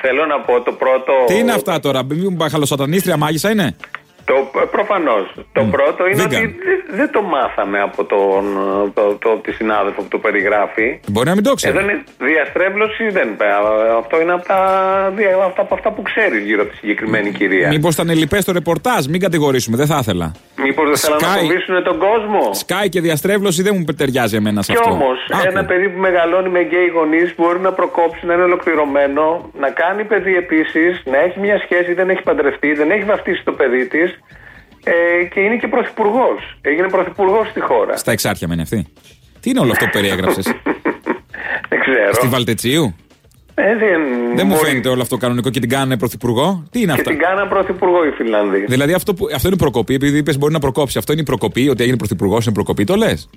[0.00, 1.12] Θέλω να πω το πρώτο.
[1.26, 3.76] Τι είναι αυτά τώρα, μην μου μπαχαλοσατανίστρια μάγισσα είναι;
[4.30, 4.36] Το,
[4.76, 5.24] προφανώς.
[5.52, 6.26] Το πρώτο είναι Vegan.
[6.26, 6.36] ότι
[6.68, 8.42] δεν, δεν το μάθαμε από τον,
[8.94, 11.00] το, το, τη συνάδελφο που το περιγράφει.
[11.12, 11.76] Μπορεί να μην το ξέρει.
[11.76, 13.28] Εδώ είναι διαστρέβλωση, δεν
[13.98, 14.60] Αυτό είναι από τα,
[15.16, 17.68] δια- αυτά, από αυτά που ξέρεις γύρω από τη συγκεκριμένη κυρία.
[17.68, 20.32] Μήπως ήταν λοιπέ το ρεπορτάζ, μην κατηγορήσουμε, δεν θα ήθελα.
[20.64, 21.40] Μήπως δεν θέλουν να Sky.
[21.40, 24.92] φοβήσουν τον κόσμο; Σκάι και διαστρέβλωση δεν μου ταιριάζει εμένα σε Κι αυτό.
[24.92, 25.48] όμως, Άκου.
[25.48, 30.04] ένα παιδί που μεγαλώνει με γκέι γονείς μπορεί να προκόψει, να είναι ολοκληρωμένο, να κάνει
[30.04, 34.15] παιδί επίσης, να έχει μια σχέση, δεν έχει παντρευτεί, δεν έχει βαφτίσει το παιδί της
[34.90, 36.58] ε, και είναι και πρωθυπουργός.
[36.60, 37.96] Έγινε πρωθυπουργός στη χώρα.
[37.96, 38.86] Στα εξάρχεια μένει αυτή.
[39.40, 40.44] Τι είναι όλο αυτό που περιέγραψες;
[41.70, 42.12] Δεν ξέρω.
[42.12, 42.94] Στη Βαλτετσίου;
[43.54, 44.00] Ε, δεν
[44.36, 44.66] Δεν μου μπορεί.
[44.66, 48.04] φαίνεται όλο αυτό κανονικό και την κάνανε πρωθυπουργό; Τι είναι Και αυτά; την κάναν πρωθυπουργό
[48.06, 48.64] οι Φιλανδοί.
[48.68, 50.98] Δηλαδή αυτό, που, αυτό είναι προκοπή, επειδή είπες μπορεί να προκόψει.
[50.98, 53.28] Αυτό είναι η προκοπή, ότι έγινε πρωθυπουργός, είναι προκοπή, το λες.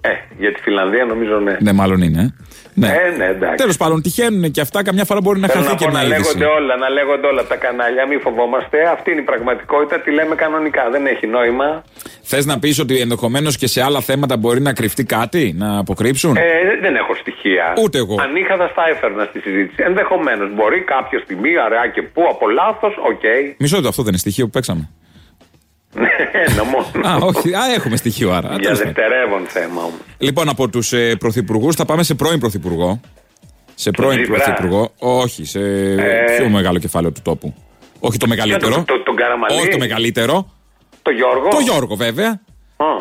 [0.00, 1.56] Ε, για τη Φιλανδία νομίζω ναι.
[1.60, 2.20] Ναι, μάλλον είναι.
[2.20, 2.34] ε.
[2.78, 2.88] Ναι.
[2.88, 3.56] Ε, ναι, εντάξει.
[3.56, 5.98] Τέλος πάντων, τυχαίνουν και αυτά, καμιά φορά μπορεί να Θέλω χαθεί να και πω να
[6.04, 6.38] μια είδηση.
[6.38, 8.88] λέγονται όλα, να λέγονται όλα από τα κανάλια, μην φοβόμαστε.
[8.88, 10.90] Αυτή είναι η πραγματικότητα, τη λέμε κανονικά.
[10.90, 11.84] Δεν έχει νόημα.
[12.22, 16.36] Θες να πεις ότι ενδεχομένως και σε άλλα θέματα μπορεί να κρυφτεί κάτι, να αποκρύψουν;
[16.36, 16.42] Ε,
[16.80, 17.74] δεν έχω στοιχεία.
[17.82, 18.16] Ούτε εγώ.
[18.20, 19.82] Αν είχα, θα στα έφερνα στη συζήτηση.
[19.86, 23.24] Ενδεχομένως μπορεί κάποια στιγμή, αραιά και πού, από λάθος, οκ.
[23.58, 24.88] Μισό λεπτό, αυτό δεν είναι στοιχείο που παίξαμε.
[26.32, 27.08] Ένα μόνο.
[27.08, 27.54] Α, όχι.
[27.54, 28.48] Α, έχουμε στοιχείο άρα.
[28.48, 28.92] Για Τέλος πάντων.
[28.94, 30.00] δευτερεύον θέμα όμως.
[30.18, 33.00] Λοιπόν, από τους ε, πρωθυπουργούς θα πάμε σε πρώην πρωθυπουργό.
[33.74, 34.42] Σε πρώην Τσίπρα.
[34.44, 34.92] πρωθυπουργό.
[34.98, 36.24] Όχι, σε Ε.
[36.36, 37.54] πιο μεγάλο κεφάλαιο του τόπου.
[38.00, 38.74] Όχι το μεγαλύτερο.
[38.74, 39.58] Το, το, τον Καραμαλή.
[39.58, 40.50] Όχι το μεγαλύτερο.
[41.02, 41.48] Το Γιώργο.
[41.48, 42.40] Το Γιώργο, βέβαια.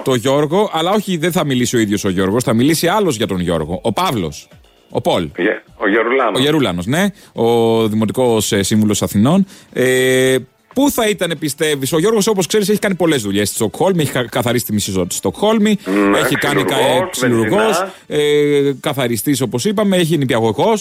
[0.04, 3.28] Το Γιώργο, αλλά όχι, δεν θα μιλήσει ο ίδιος ο Γιώργος, θα μιλήσει άλλος για
[3.28, 3.80] τον Γιώργο.
[3.84, 4.48] Ο Παύλος.
[4.90, 5.30] Ο Πολ.
[5.38, 6.40] Γε- Ο Γερουλάνος.
[6.40, 7.06] Ο Γερούλανο, ναι.
[7.34, 9.46] Ο Δημοτικός Σύμβουλος Αθηνών.
[9.74, 10.36] Ε,
[10.76, 14.12] Πού θα ήταν, πιστεύεις, ο Γιώργος, όπως ξέρεις, έχει κάνει πολλές δουλειές στη Στοκχόλμη, έχει
[14.12, 15.78] κα- καθαρίσει τη μισή ζωή στη Στοκχόλμη,
[16.10, 17.86] Ναι, έχει κάνει ξυλουργός, ξυλουργό, βενζινάς.
[18.08, 20.74] ε, καθαριστής όπως είπαμε, έχει νηπιαγωγό,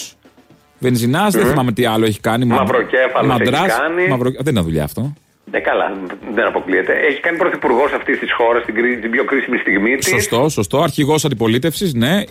[0.78, 2.44] βενζινάς, δεν θυμάμαι τι άλλο έχει κάνει.
[2.44, 4.08] μα- Μαυροκέφαλος έχει μαντράς, κάνει.
[4.08, 5.12] μαυρο- Δεν είναι δουλειά αυτό.
[5.50, 5.92] Ε, καλά,
[6.34, 6.92] δεν αποκλείεται.
[7.10, 10.06] Έχει κάνει πρωθυπουργός αυτής της χώρας την, κρί- την πιο κρίσιμη στιγμή της.
[10.08, 10.82] Σωστό, σωστό.
[10.82, 12.08] Αρχηγός αντιπολίτευσης, ναι.
[12.08, 12.22] Ναι.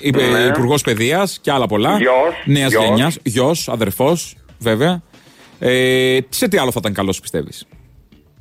[0.50, 1.98] Υπουργός παιδείας και άλλα πολλά.
[1.98, 2.84] Γιος, Νέας γιος.
[2.84, 3.18] γενιάς.
[3.24, 5.02] Γιος, αδερφός, βέβαια.
[5.60, 7.66] Ε, σε τι άλλο θα ήταν καλός, πιστεύεις;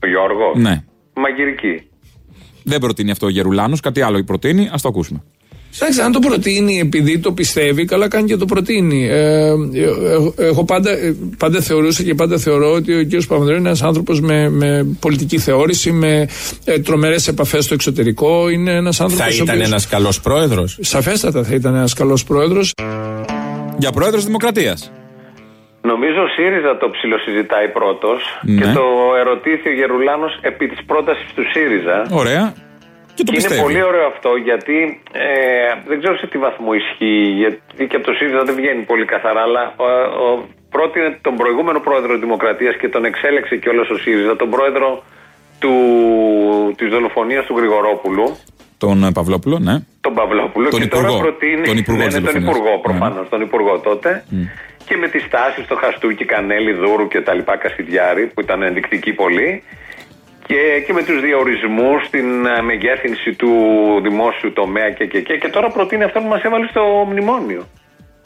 [0.03, 0.53] Ο Γιώργο.
[0.57, 0.85] Ναι.
[1.15, 1.87] Μαγειρική.
[2.65, 4.67] Δεν προτείνει αυτό ο Γερουλάνος, κάτι άλλο προτείνει.
[4.67, 5.23] Α το ακούσουμε.
[5.81, 9.07] Εντάξει, αν το προτείνει επειδή το πιστεύει, καλά κάνει και το προτείνει.
[9.07, 9.53] Ε, ε,
[10.37, 13.27] ε, έχω πάντα, ε, πάντα θεωρούσα και πάντα θεωρώ ότι ο κ.
[13.27, 16.29] Παπανδρέου είναι ένας άνθρωπος με, με πολιτική θεώρηση, με
[16.65, 18.49] ε, τρομερές επαφές στο εξωτερικό.
[18.49, 19.37] Είναι ένας άνθρωπος.
[19.37, 22.73] Θα ήταν ένας καλός πρόεδρος; Σαφέστατα θα ήταν ένας καλός πρόεδρος.
[23.79, 24.93] Για πρόεδρος Δημοκρατίας.
[25.91, 28.61] Νομίζω ο ΣΥΡΙΖΑ το ψιλοσυζητάει πρώτος Ναι.
[28.61, 28.85] και το
[29.23, 31.97] ερωτήθη ο Γερουλάνος επί της πρότασης του ΣΥΡΙΖΑ.
[32.23, 32.45] Ωραία.
[33.15, 33.61] Και το είναι πιστεύει.
[33.67, 34.79] πολύ ωραίο αυτό γιατί
[35.13, 35.29] ε,
[35.89, 39.41] δεν ξέρω σε τι βαθμό ισχύει, γιατί και από το ΣΥΡΙΖΑ δεν βγαίνει πολύ καθαρά,
[39.49, 39.87] αλλά ο,
[40.25, 40.29] ο,
[40.75, 44.89] πρότεινε τον προηγούμενο πρόεδρο Δημοκρατίας και τον εξέλεξε κιόλας ο ΣΥΡΙΖΑ, τον πρόεδρο
[45.63, 45.75] του,
[46.77, 48.27] της δολοφονίας του Γρηγορόπουλου,
[48.79, 49.75] Τον ε, Παυλόπουλο, ναι.
[50.01, 51.07] τον Παυλόπουλο, Τον και υπουργό.
[51.07, 51.67] τώρα προτείνει.
[51.73, 52.57] Τον υπουργό ναι, της ναι, τον δολοφονίας.
[52.57, 52.83] υπουργό Ναι.
[52.87, 54.25] προφανώς, τον υπουργό τότε.
[54.87, 59.13] Και με τις τάσεις στο χαστούκι, Κανέλη, Δούρου και τα λοιπά Κασιδιάρη που ήταν ενδεικτική
[59.13, 59.63] πολύ.
[60.47, 63.51] Και, και με τους διορισμούς, την ε, μεγέθυνση του
[64.03, 67.67] δημόσιου τομέα και, και, και, και τώρα προτείνει αυτό που μας έβαλε στο μνημόνιο.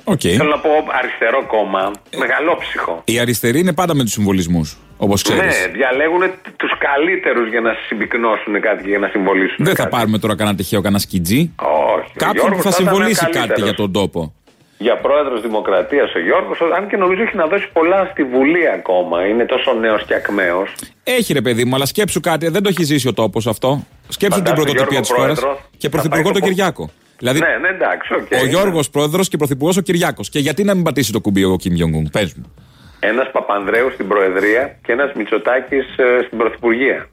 [0.04, 0.20] Οκ.
[0.22, 3.02] Θέλω να πω αριστερό κόμμα, μεγαλόψυχο.
[3.04, 5.42] Η αριστερή είναι πάντα με τους συμβολισμούς, όπως ξέρεις.
[5.66, 6.22] Ναι, διαλέγουν
[6.56, 9.64] τους καλύτερους για να συμπυκνώσουν κάτι και για να συμβολίσουν.
[9.64, 11.54] Δεν θα πάρουμε τώρα κανένα τυχαίο, κανένα σκιτζή.
[11.96, 12.10] Όχι.
[12.10, 13.48] ο Κάποιον που Γιώργος θα ήταν συμβολίσει καλύτερος.
[13.48, 14.34] κάτι για τον τόπο.
[14.78, 19.26] Για πρόεδρος Δημοκρατίας ο Γιώργος, αν και νομίζω έχει να δώσει πολλά στη Βουλή ακόμα.
[19.26, 20.74] Είναι τόσο νέος και ακμαίος.
[21.04, 23.86] Έχει ρε παιδί μου, αλλά σκέψου κάτι, δεν το έχει ζήσει ο τόπος αυτό.
[24.08, 26.90] Σκέψου την Φαντάσου, πρωτοτυπία Γιώργος της χώρας πρόεδρος, και θα πρωθυπουργό πάει τον το- Κυριάκο.
[27.18, 28.42] Δηλαδή, Ναι, ναι, εντάξει, οκ.
[28.42, 30.28] ο Γιώργος πρόεδρος και πρωθυπουργός ο Κυριάκος.
[30.28, 32.52] Και γιατί να μην πατήσει το κουμπί ο Κιμ Γιονγκ Ουν, πες μου.
[33.00, 35.84] Ένας Παπανδρέου στην Προεδρία και ένας Μητσοτάκης
[36.26, 37.08] στην Πρωθυπουργία.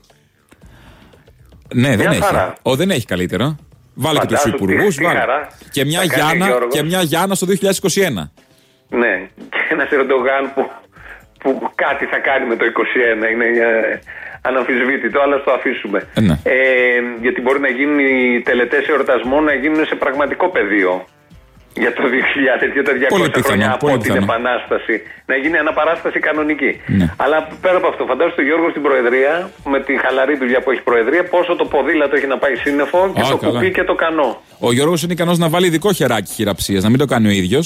[1.73, 2.21] Ναι, δεν Μια έχει.
[2.21, 2.55] χαρά.
[2.61, 3.55] Ο, δεν έχει καλύτερα.
[3.93, 4.95] Βάλε και τους Φαντάσου υπουργούς.
[4.95, 6.73] τι- τι χαρά Και μια, θα κάνει ο Γιάννα, Γιώργος.
[6.73, 8.31] και μια Γιάννα στο 2021.
[8.89, 9.13] Ναι,
[9.49, 10.69] και ένας Ερντογάν που,
[11.39, 13.27] που κάτι θα κάνει με το 21.
[13.33, 13.99] Είναι ε,
[14.41, 16.07] αναμφισβήτητο, αλλά στο αφήσουμε.
[16.13, 16.39] Ε, ναι.
[16.43, 16.55] Ε,
[17.21, 21.05] γιατί μπορεί να γίνουν οι τελετές εορτασμών να γίνουν σε πραγματικό πεδίο.
[21.81, 24.23] Για το 2000 και τα 200 Πολύ πιθανό, χρόνια από πολύ την πιθανό.
[24.29, 24.95] Επανάσταση.
[25.25, 26.71] Να γίνει αναπαράσταση κανονική.
[26.99, 27.05] Ναι.
[27.23, 29.33] Αλλά πέρα από αυτό, φαντάζομαι τον Γιώργος στην Προεδρία,
[29.73, 33.21] με τη χαλαρή δουλειά που έχει Προεδρία, πόσο το ποδήλατο έχει να πάει σύννεφο και
[33.21, 33.53] Α, το καλά.
[33.53, 34.29] κουπί και το κανό.
[34.59, 37.65] Ο Γιώργος είναι ικανός να βάλει ειδικό χεράκι χειραψίας, να μην το κάνει ο ίδιος.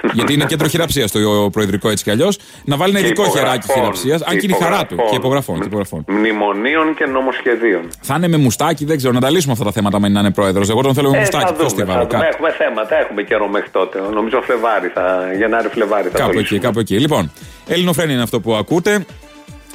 [0.18, 2.38] γιατί είναι κέντρο χειραψίας το προεδρικό έτσι κι αλλιώς.
[2.64, 4.94] Να βάλει ένα Και ειδικό υπογραφών, χεράκι χειραψίας, αν και είναι η χαρά του.
[4.94, 5.10] υπογραφών.
[5.10, 5.58] Και υπογραφών.
[5.60, 6.04] Και υπογραφών.
[6.08, 7.82] Μνημονίων και νομοσχεδίων.
[8.00, 10.30] Θα είναι με μουστάκι, δεν ξέρω, να τα λύσουμε αυτά τα θέματα με να είναι
[10.32, 10.68] πρόεδρος.
[10.68, 11.44] Εγώ τον θέλω με Ε, μουστάκι.
[11.44, 12.20] θα Ποιο δούμε, τη θα βάλω δούμε.
[12.22, 12.34] κάτω.
[12.36, 13.98] Έχουμε θέματα, έχουμε καιρό μέχρι τότε.
[14.12, 15.04] Νομίζω Φλεβάρι θα,
[15.38, 16.98] Γενάρη Φλεβάρι θα Κάπου το εκεί, κάπου εκεί.
[16.98, 17.32] Λοιπόν,
[17.66, 19.04] Ελληνοφρένη είναι αυτό που ακούτε.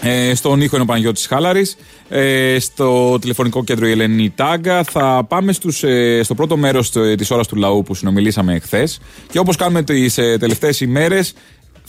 [0.01, 1.75] Ε, στον ήχο είναι ο Παναγιώτης Χάλαρης
[2.09, 7.15] ε, Στο τηλεφωνικό κέντρο η Ελένη Τάγκα Θα πάμε στους, ε, στο πρώτο μέρος ε,
[7.15, 8.99] της ώρας του λαού που συνομιλήσαμε εχθές
[9.31, 11.33] Και όπως κάνουμε τις ε, τελευταίες ημέρες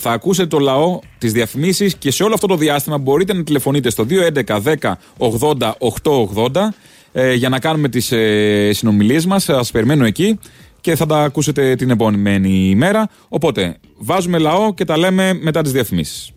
[0.02, 3.90] θα ακούσετε το λαό, τις διαφημίσεις και σε όλο αυτό το διάστημα μπορείτε να τηλεφωνείτε
[3.90, 4.06] στο
[4.44, 6.68] 211 10 80 880
[7.12, 9.42] ε, για να κάνουμε τις ε, συνομιλίες μας.
[9.42, 10.38] Σας περιμένω εκεί
[10.80, 13.08] και θα τα ακούσετε την επόμενη ημέρα.
[13.28, 16.32] Οπότε βάζουμε λαό και τα λέμε μετά τις διαφημίσεις.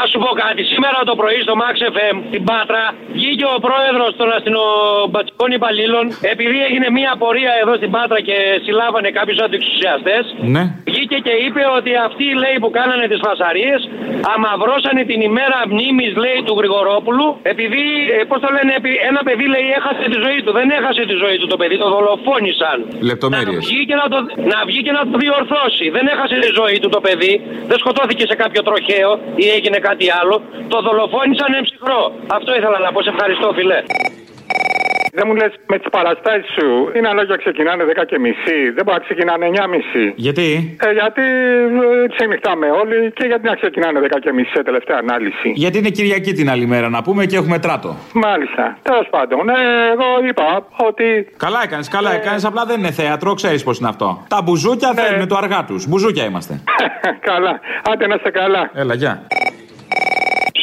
[0.00, 0.62] Να σου πω κάτι.
[0.72, 2.82] Σήμερα το πρωί στο Max FM στην Πάτρα
[3.18, 9.08] βγήκε ο πρόεδρος των αστυνομπατσικών υπαλλήλων επειδή έγινε μια πορεία εδώ στην Πάτρα και συλλάβανε
[9.18, 10.22] κάποιους αντιξουσιαστές.
[10.54, 10.62] Ναι.
[10.90, 13.80] Βγήκε και είπε ότι αυτοί λέει που κάνανε τις φασαρίες
[14.34, 17.84] αμαυρώσανε την ημέρα μνήμης λέει του Γρηγορόπουλου επειδή,
[18.14, 20.50] ε, πώς το λένε, επει- ένα παιδί λέει έχασε τη ζωή του.
[20.58, 22.76] Δεν έχασε τη ζωή του το παιδί, το δολοφόνησαν.
[23.10, 23.60] Λεπτομέρειες.
[23.62, 24.18] Να βγει, και να, το,
[24.52, 25.84] να βγει και να το διορθώσει.
[25.96, 27.32] Δεν έχασε τη ζωή του το παιδί.
[27.70, 29.10] Δεν σκοτώθηκε σε κάποιο τροχαίο
[29.44, 30.34] ή έγινε κάτι άλλο.
[30.72, 32.00] Το δολοφόνησαν εμψυχρό.
[32.38, 33.00] Αυτό ήθελα να πω.
[33.06, 33.80] Σε ευχαριστώ, φιλέ.
[35.18, 36.68] Δεν μου λες με τις παραστάσεις σου.
[36.96, 38.58] Είναι ανάγκη να ξεκινάνε 10 και μισή.
[38.76, 40.06] Δεν μπορεί να ξεκινάνε 9 μισή.
[40.26, 40.48] Γιατί;
[40.86, 41.24] Ε, γιατί
[42.04, 45.48] ε, ξενυχτάμε όλοι και γιατί να ξεκινάνε 10 και μισή σε τελευταία ανάλυση.
[45.64, 47.96] Γιατί είναι Κυριακή την άλλη μέρα να πούμε και έχουμε τράτο.
[48.12, 48.78] Μάλιστα.
[48.82, 49.54] Τέλος πάντων, ε,
[49.94, 50.46] εγώ είπα
[50.88, 51.06] ότι.
[51.36, 52.44] Καλά έκανες, καλά έκανες.
[52.44, 54.24] Απλά δεν είναι θέατρο, ξέρεις πώς είναι αυτό.
[54.28, 55.88] Τα μπουζούκια θέλουν το αργά τους.
[55.88, 56.60] Μπουζούκια είμαστε.
[57.30, 57.60] καλά.
[57.90, 58.70] Άντε να είστε καλά.
[58.74, 59.26] Έλα, γεια.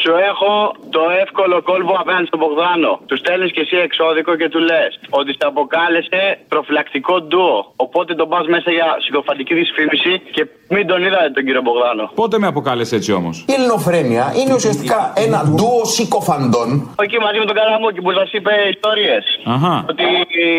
[0.08, 0.52] Σου έχω
[0.98, 2.92] το εύκολο κόλπο απέναντι στον Μπογδάνο.
[3.10, 7.56] Τους στέλνεις και εσύ εξώδικο και του λες ότι σε αποκάλεσε προφυλακτικό ντουο.
[7.86, 10.44] Οπότε τον πας μέσα για συκοφαντική δυσφήμιση και
[10.74, 12.06] μην τον είδατε τον κύριο Μπογδάνο.
[12.22, 16.70] Πότε με αποκάλεσε έτσι όμως; Η ελληνοφρένεια είναι ουσιαστικά ένα ντουο συκοφαντών.
[17.06, 19.24] Εκεί μαζί με τον Καραμούκη που σας είπε ιστορίες.
[19.54, 19.76] Αχα.
[19.92, 20.06] Ότι
[20.44, 20.50] ε,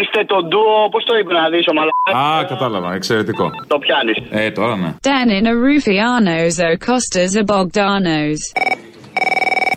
[0.00, 2.94] είστε το ντουο, πώς το είπε να δεις ο Μαλάκας; Α, κατάλαβα.
[2.94, 3.46] Εξαιρετικό.
[3.72, 4.16] Το πιάνεις.
[4.30, 4.90] Ε, τώρα ναι.
[5.08, 8.40] Danin are Rufianos o Costas are Bogdanos.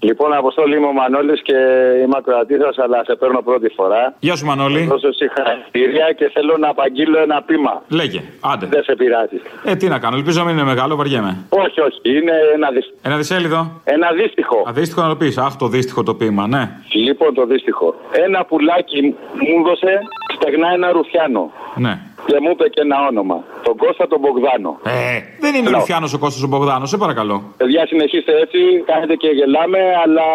[0.02, 1.58] Λοιπόν, Αποστόλη είμαι ο Μανώλης και
[2.04, 4.16] είμαι ακροατήρα, αλλά σε παίρνω πρώτη φορά.
[4.20, 4.84] Γεια σου, Μανώλη.
[4.86, 7.82] Δώσω συγχαρητήρια και θέλω να απαγγείλω ένα πείμα.
[7.90, 8.66] Λέγε, άντε.
[8.66, 9.42] Δεν σε πειράζει.
[9.64, 11.38] Ε, τι να κάνω, ελπίζω να μην είναι μεγάλο, βαριέμαι.
[11.50, 12.00] Όχι, όχι.
[12.04, 12.98] Είναι ένα δυστυχό.
[13.02, 13.82] Ένα δισέλιδο.
[13.84, 14.64] Ένα δύστιχο.
[14.68, 15.38] Αδίστοιχο να το πεις.
[15.38, 16.70] Αχ, το δύστιχο το ποίημα, ναι.
[16.94, 17.96] Λοιπόν, το δύστιχο.
[18.12, 20.02] Ένα πουλάκι μου έδωσε
[20.36, 21.52] στεγνά ένα ρουφιάνο.
[21.76, 22.00] Ναι.
[22.26, 23.44] Και μου είπε και ένα όνομα.
[23.64, 24.80] Τον Κώστα τον Μπογδάνο.
[24.86, 27.54] Ε, δεν είναι Ρουφιάνο ο Κώστας ο Μπογδάνος, σε παρακαλώ.
[27.58, 28.60] Παιδιά, συνεχίστε έτσι.
[28.86, 30.28] Κάνετε και γελάμε, αλλά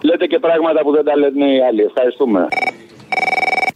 [0.00, 1.82] λέτε και πράγματα που δεν τα λένε οι άλλοι.
[1.82, 2.48] Ευχαριστούμε.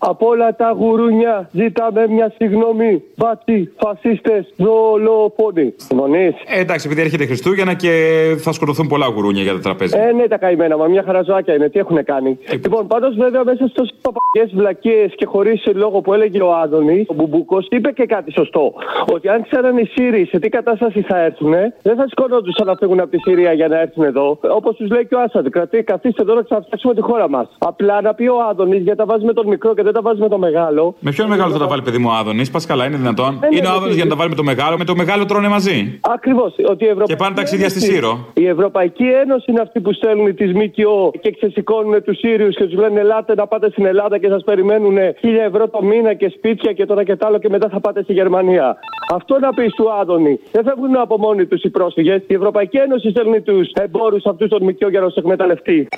[0.07, 3.03] Από όλα τα γουρούνια ζητάμε μια συγγνώμη.
[3.17, 5.75] Μπάτσι, φασίστες, δολοφόνοι.
[5.77, 7.93] Συμφωνείς; Ε, εντάξει, επειδή έρχεται Χριστούγεννα και
[8.39, 10.03] θα σκοτωθούν πολλά γουρούνια για τα τραπέζια.
[10.03, 11.69] Ε, ναι, τα καημένα, μα μια χαραζάκια είναι.
[11.69, 16.43] Τι έχουν κάνει; λοιπόν, πάντως βέβαια μέσα στι παπαγιές βλακίες και χωρίς λόγο που έλεγε
[16.43, 18.73] ο Άδωνης, ο Μπουμπούκος είπε και κάτι σωστό.
[19.15, 23.01] Ότι αν ξέραν οι Σύριοι σε τι κατάσταση θα έρθουν, δεν θα σκονόντουσαν να φύγουν
[23.01, 24.39] από τη Συρία για να έρθουν εδώ.
[24.41, 25.49] Όπως τους λέει και ο Άσαντ.
[25.49, 27.49] Κρατή, καθίστε εδώ να ξαναφτιάξουμε τη χώρα μας.
[27.59, 30.21] Απλά να πει ο Άδωνης γιατί τα βάζει με τον μικρό και δεν τα βάζεις
[30.21, 30.95] με το μεγάλο.
[31.01, 33.47] Με ποιον μεγάλο θα τα βάλει, παιδί μου, ο Άδωνης; Πας καλά, είναι δυνατόν; Ε,
[33.49, 33.95] ναι, είναι ο ναι, Άδωνης ναι.
[34.01, 36.55] για να τα βάλει με το μεγάλο, με το μεγάλο τρώνε μαζί; Ακριβώς.
[36.69, 39.93] Ότι η Ευρωπαϊκή Και πάνε ταξίδια στη Ένωση- Σύρο; Η Ευρωπαϊκή Ένωση είναι αυτή που
[39.93, 44.19] στέλνουν τις ΜΚΟ και ξεσηκώνουν τους Σύριους και τους λένε Ελάτε να πάτε στην Ελλάδα
[44.19, 47.49] και σας περιμένουν χίλια ευρώ το μήνα και σπίτια και τώρα και τ' άλλο και
[47.49, 48.77] μετά θα πάτε στη Γερμανία.
[49.13, 50.41] Αυτό να πεις του Άδωνη.
[50.53, 52.23] Δεν φεύγουν από μόνοι τους οι πρόσφυγες.
[52.27, 55.89] Η Ευρωπαϊκή Ένωση στέλνει τους εμπόρους αυτούς των ΜΚΟ για να τους εκμεταλλευτεί.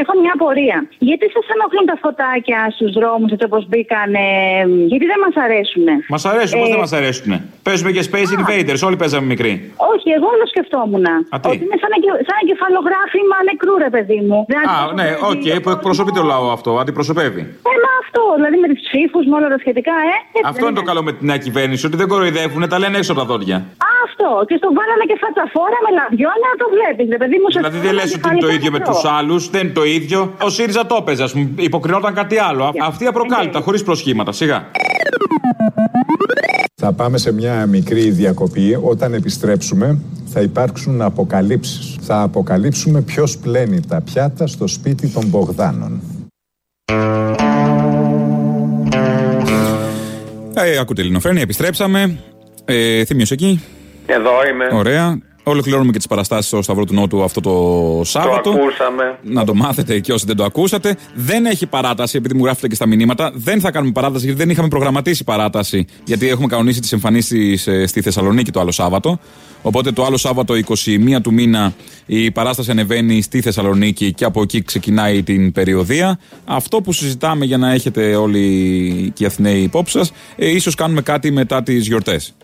[0.00, 0.76] Έχω μια απορία.
[1.08, 4.26] Γιατί σας ενοχλούν τα φωτάκια στους δρόμους έτσι όπως μπήκανε,
[4.92, 5.86] Γιατί δεν μας αρέσουν.
[6.14, 7.30] Μας αρέσουν, πώς Ε, δεν μας αρέσουν.
[7.66, 9.52] Παίζουμε και Space Invaders, όλοι παίζαμε μικροί.
[9.92, 11.04] Όχι, εγώ όλο σκεφτόμουν.
[11.34, 14.38] Α, τι; Ότι είναι σαν, εγκε- σαν εγκεφαλογράφημα νεκρού, ρε παιδί μου.
[14.52, 17.42] Δεν Α, ναι, οκ, που εκπροσωπεί το λαό αυτό, αντιπροσωπεύει.
[17.70, 20.14] Ε, μα αυτό, δηλαδή με του ψήφους, με όλα τα σχετικά, ε.
[20.36, 22.96] έτσι Αυτό δεν είναι το καλό με την νέα κυβέρνηση, ότι δεν κοροϊδεύουν, τα λένε
[23.00, 23.56] έξω από τα δόντια.
[23.88, 24.28] Α, αυτό.
[24.48, 27.48] Και στο βάλανε και φατσαφόρα με λαμπιόνια, το βλέπεις, ρε παιδί μου.
[27.52, 30.34] σε Δηλαδή δεν λες ότι είναι το ίδιο με τους άλλους, δεν είναι το ίδιο.
[30.42, 32.64] Ο ΣΥΡΙΖΑ το έπαιζε, ας πούμε, υποκρινόταν κάτι άλλο.
[32.64, 34.64] Α- Αυτή απροκάλυπτα, χωρίς προσχήματα, σιγά.
[36.82, 38.78] Θα πάμε σε μια μικρή διακοπή.
[38.82, 41.96] Όταν επιστρέψουμε θα υπάρξουν αποκαλύψεις.
[42.00, 46.00] Θα αποκαλύψουμε ποιος πλένει τα πιάτα στο σπίτι των Μπογδάνων.
[50.54, 52.18] Ε, ακούτε Ελληνοφρένια, επιστρέψαμε.
[52.64, 53.60] Ε, Θήμιος εκεί.
[54.06, 54.68] Εδώ είμαι.
[54.72, 55.18] Ωραία.
[55.42, 58.50] Ολοκληρώνουμε και τις παραστάσεις στο Σταυρό του Νότου αυτό το Σάββατο.
[58.50, 59.18] Το ακούσαμε.
[59.22, 60.96] Να το μάθετε και όσοι δεν το ακούσατε.
[61.14, 63.32] Δεν έχει παράταση, επειδή μου γράφετε και στα μηνύματα.
[63.34, 65.86] Δεν θα κάνουμε παράταση, γιατί δεν είχαμε προγραμματίσει παράταση.
[66.04, 69.18] Γιατί έχουμε κανονίσει τις εμφανίσεις στη Θεσσαλονίκη το άλλο Σάββατο.
[69.62, 71.72] Οπότε το άλλο Σάββατο, 21 του μήνα,
[72.06, 76.18] η παράσταση ανεβαίνει στη Θεσσαλονίκη και από εκεί ξεκινάει την περιοδία.
[76.44, 81.02] Αυτό που συζητάμε για να έχετε όλοι και οι Αθηναίοι υπόψη σας, ε, ίσως κάνουμε
[81.02, 82.34] κάτι μετά τις γιορτές.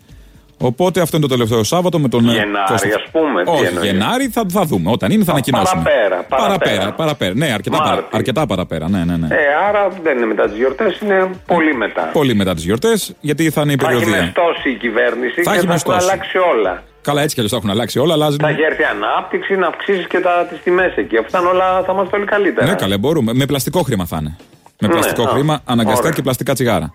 [0.59, 2.29] Οπότε αυτό είναι το τελευταίο Σάββατο με τον.
[2.29, 2.89] ε, Γενάρη, Κώστα.
[2.89, 4.91] ας πούμε, τι Όχι, εννοείς; Γενάρη θα, θα δούμε.
[4.91, 5.83] Όταν είναι θα ανακοινώσουμε.
[5.83, 6.59] παραπέρα, παραπέρα.
[6.59, 6.93] παραπέρα.
[6.93, 7.35] παραπέρα.
[7.35, 8.09] Ναι, αρκετά, παρα, Μάρτι.
[8.17, 8.89] αρκετά παραπέρα.
[8.89, 9.27] Ναι, ναι, ναι.
[9.35, 9.37] Ε,
[9.69, 12.03] άρα δεν είναι μετά τις γιορτές, είναι πολύ μετά.
[12.13, 14.23] Πολύ μετά τις γιορτές, γιατί θα είναι η Θα έχει περιοδία.
[14.25, 15.99] μεστώσει η κυβέρνηση Θα και έχει θα έχουν μεστώσει.
[16.11, 16.83] αλλάξει όλα.
[17.03, 18.13] Καλά, έτσι κι αλλιώς θα έχουν αλλάξει όλα.
[18.13, 18.39] Αλλάζουν.
[18.41, 20.19] Θα έχει έρθει ανάπτυξη να αυξήσεις και
[20.51, 21.17] τις τιμές εκεί.
[21.17, 22.67] Αυτά είναι όλα θα είμαστε όλοι καλύτερα.
[22.67, 23.33] Ναι, καλέ, μπορούμε.
[23.35, 24.37] Με πλαστικό χρήμα θα είναι.
[24.81, 26.13] Με Ναι, πλαστικό α, χρήμα, αναγκαστικά ωραία.
[26.13, 26.93] και πλαστικά τσιγάρα.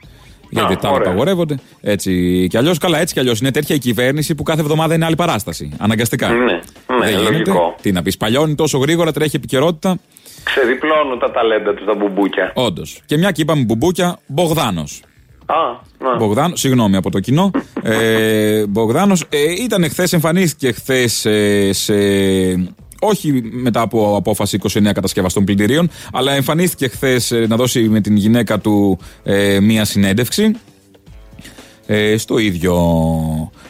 [0.51, 1.07] Γιατί τα άλλα ωραία.
[1.07, 1.55] απαγορεύονται.
[1.81, 2.11] Έτσι
[2.49, 2.77] κι αλλιώς.
[2.77, 3.39] Καλά, έτσι κι αλλιώς.
[3.39, 5.71] Είναι τέτοια η κυβέρνηση που κάθε εβδομάδα είναι άλλη παράσταση.
[5.77, 6.29] Αναγκαστικά.
[6.29, 6.59] Ναι, ναι,
[6.99, 7.31] Δεν γίνεται.
[7.31, 7.75] λογικό.
[7.81, 9.97] Τι να πεις, παλιώνει τόσο γρήγορα, τρέχει επικαιρότητα.
[10.43, 12.51] Ξεδιπλώνουν τα ταλέντα τους τα μπουμπούκια.
[12.55, 13.01] Όντως.
[13.05, 15.01] Και μια και είπαμε μπουμπούκια, Μπογδάνος.
[15.45, 15.55] Α,
[16.09, 16.15] ναι.
[16.17, 17.51] Μπογδάνο, συγγνώμη από το κοινό.
[17.81, 21.25] ε, Μπογδάνος ε, ήταν χθες, εμφανίστηκε χθες
[21.71, 21.93] σε.
[23.03, 28.59] Όχι μετά από απόφαση 29 κατασκευαστών πλυντηρίων, αλλά εμφανίστηκε χθες να δώσει με την γυναίκα
[28.59, 30.55] του ε, μία συνέντευξη.
[31.85, 32.75] Ε, στο ίδιο.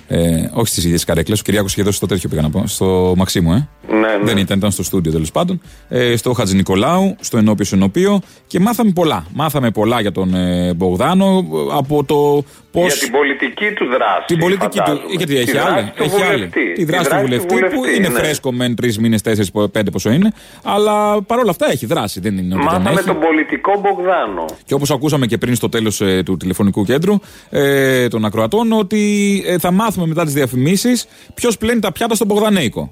[0.08, 1.40] Ε, όχι στις ίδιες καρέκλες.
[1.40, 2.64] Ο Κυριάκος είχε δώσει στο τέτοιο πήγα να πω.
[2.68, 3.68] Στο Μαξίμου, ε.
[3.90, 4.24] Ναι, ναι.
[4.24, 5.62] Δεν ήταν, ήταν στο στούντιο τέλος πάντων.
[5.90, 8.20] Ε, στο Χατζη Νικολάου, στο Ενώπιο Ενωπίο.
[8.48, 9.26] Και μάθαμε πολλά.
[9.34, 12.82] Μάθαμε πολλά για τον ε, Μπογδάνο ε, από το πώ.
[12.86, 14.26] Για την πολιτική του δράση.
[14.26, 14.84] Την πολιτική του.
[14.86, 15.08] φαντάζομαι.
[15.10, 15.92] Γιατί Τη έχει δράση άλλη.
[15.96, 16.34] του Έχει άλλη.
[16.36, 16.72] βουλευτή.
[16.74, 18.14] Τη δράση του βουλευτή που είναι ναι.
[18.20, 20.32] φρέσκο μεν τρεις μήνες, τέσσερις, πέντε πόσο είναι.
[20.64, 22.20] Αλλά παρόλα αυτά έχει δράση.
[22.20, 23.08] Δεν είναι ότι δεν Μάθαμε έχει.
[23.08, 24.46] τον πολιτικό Μπογδάνο.
[24.66, 27.16] Και όπως ακούσαμε και πριν στο τέλος του τηλεφωνικού κέντρου
[27.50, 32.28] ε, των ακροατών, ότι ε, θα μάθουμε μετά τις διαφημίσεις ποιος πλένει τα πιάτα στον
[32.28, 32.92] Μπογδανέικο.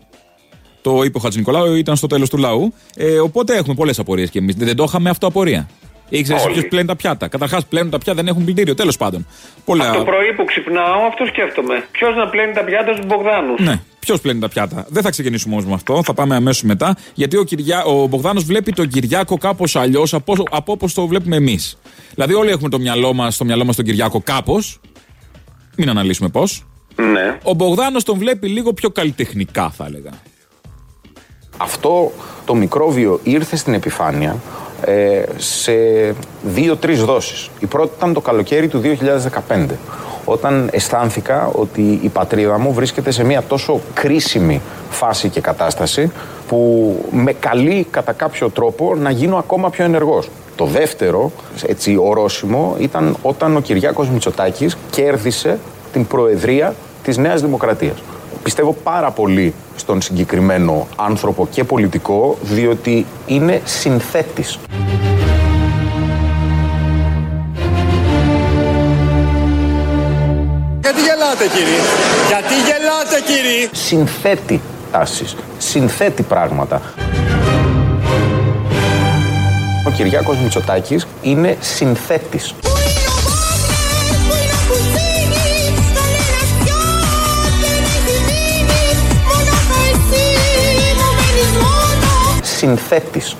[0.81, 2.73] Το είπε ο Χατζη Νικολάου, ήταν στο τέλος του λαού.
[2.95, 4.55] Ε, οπότε έχουμε πολλές απορίες και εμείς.
[4.55, 5.67] Δεν το είχαμε αυτό απορία.
[6.09, 6.53] Ήξερες Όλοι.
[6.53, 7.27] ποιος πλένει τα πιάτα.
[7.27, 8.75] Καταρχάς, πλένουν τα πιάτα, δεν έχουν πλυντήριο.
[8.75, 9.27] Τέλος πάντων.
[9.65, 9.93] Πολλά...
[9.93, 11.85] Το πρωί που ξυπνάω, αυτό σκέφτομαι.
[11.91, 14.85] Ποιος να πλένει τα πιάτα στους Μπογδάνους; Ναι, ποιος πλένει τα πιάτα.
[14.89, 16.95] Δεν θα ξεκινήσουμε όμως με αυτό, θα πάμε αμέσως μετά.
[17.13, 17.83] Γιατί ο, Κυριά...
[17.83, 21.77] ο Μπογδάνος βλέπει τον Κυριάκο κάπως αλλιώς από, από όπως το βλέπουμε εμείς.
[22.13, 24.79] Δηλαδή, όλοι έχουμε το μυαλό μας, στο μυαλό μας τον Κυριάκο κάπως.
[25.75, 26.65] Μην αναλύσουμε πώς.
[26.95, 27.37] Ναι.
[27.43, 30.11] Ο Μπογδάνος τον βλέπει λίγο πιο καλλιτεχνικά, θα έλεγα.
[31.57, 32.11] Αυτό
[32.45, 34.41] το μικρόβιο ήρθε στην επιφάνεια
[34.85, 35.73] ε, σε
[36.43, 37.49] δύο-τρεις δόσεις.
[37.59, 38.81] Η πρώτη ήταν το καλοκαίρι του
[39.49, 39.65] 2015,
[40.25, 46.11] όταν αισθάνθηκα ότι η πατρίδα μου βρίσκεται σε μια τόσο κρίσιμη φάση και κατάσταση
[46.47, 50.29] που με καλεί κατά κάποιο τρόπο να γίνω ακόμα πιο ενεργός.
[50.55, 51.31] Το δεύτερο,
[51.67, 55.59] έτσι, ορόσημο ήταν όταν ο Κυριάκος Μητσοτάκης κέρδισε
[55.91, 57.97] την προεδρία της Νέας Δημοκρατίας.
[58.43, 64.59] Πιστεύω πάρα πολύ στον συγκεκριμένο άνθρωπο και πολιτικό, διότι είναι συνθέτης.
[70.81, 71.79] Γιατί γελάτε κύριε,
[72.27, 76.81] γιατί γελάτε κύριε; Συνθέτει τάσεις, συνθέτει πράγματα.
[79.87, 82.53] Ο Κυριάκος Μητσοτάκης είναι συνθέτης.
[92.59, 93.35] Συνθέτης.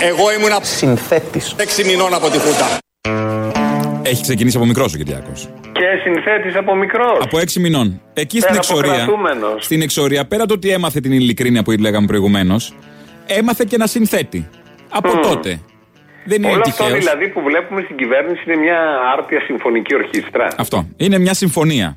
[0.00, 1.54] Εγώ ήμουν Συνθέτης.
[1.56, 2.78] έξι μηνών από τη Χούτα.
[4.02, 5.48] Έχει ξεκινήσει από μικρός ο Κυριάκος.
[5.72, 7.18] Και συνθέτης από μικρός.
[7.22, 8.00] Από έξι μηνών.
[8.14, 8.92] Εκεί στην Πέρα εξορία.
[8.92, 9.64] αποκρατούμενος.
[9.64, 12.74] Στην εξορία, πέρα το ότι έμαθε την ειλικρίνεια που λέγαμε προηγουμένως,
[13.26, 14.48] έμαθε και να συνθέτει.
[14.88, 15.60] Από τότε.
[16.24, 16.98] Δεν είναι Όλο αυτό τυχαίο.
[16.98, 18.78] δηλαδή που βλέπουμε στην κυβέρνηση είναι μια
[19.18, 20.46] άρτια συμφωνική ορχήστρα.
[20.58, 20.88] Αυτό.
[20.96, 21.96] Είναι μια συμφωνία.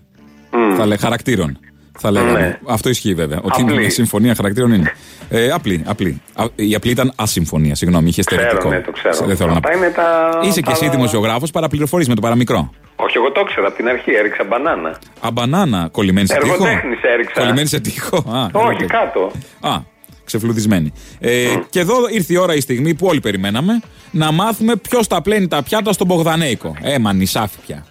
[0.77, 1.59] Θα λέει χαρακτήρων.
[1.99, 2.39] Θα λέγαμε.
[2.39, 2.57] Ναι.
[2.67, 3.39] Αυτό ισχύει βέβαια.
[3.41, 3.81] Ότι είναι Απλή.
[3.81, 4.91] μια συμφωνία χαρακτήρων είναι.
[5.29, 6.21] Ε, απλή, απλή.
[6.35, 8.69] Α, η απλή ήταν ασυμφωνία, συγγνώμη, είχε Ξέρω, στερετικό.
[8.69, 9.25] ναι, το ξέρω.
[9.25, 9.77] Δεν θέλω να Αυτά πω.
[9.77, 10.39] είναι τα.
[10.43, 12.69] Είσαι και εσύ τα- δημοσιογράφος, παραπληροφορείς με το παραμικρό.
[12.95, 14.99] Όχι, εγώ το ήξερα από την αρχή, έριξα μπανάνα.
[15.21, 16.53] Αμπανάνα, κολλημένη σε τείχο.
[16.53, 17.39] Εργοτέχνης έριξα.
[17.39, 18.17] Κολλημένη σε τείχο.
[18.17, 18.91] Α, Όχι, εργοτέχνης.
[18.91, 19.31] κάτω.
[19.59, 19.75] Α,
[20.25, 20.93] ξεφλουδισμένη.
[21.19, 25.21] Ε, Και εδώ ήρθε η ώρα η στιγμή που όλοι περιμέναμε να μάθουμε ποιος τα
[25.21, 26.75] πλένει τα πιάτα στον Μπογδανέικο.
[26.81, 27.85] Ε, μανισάφι πια.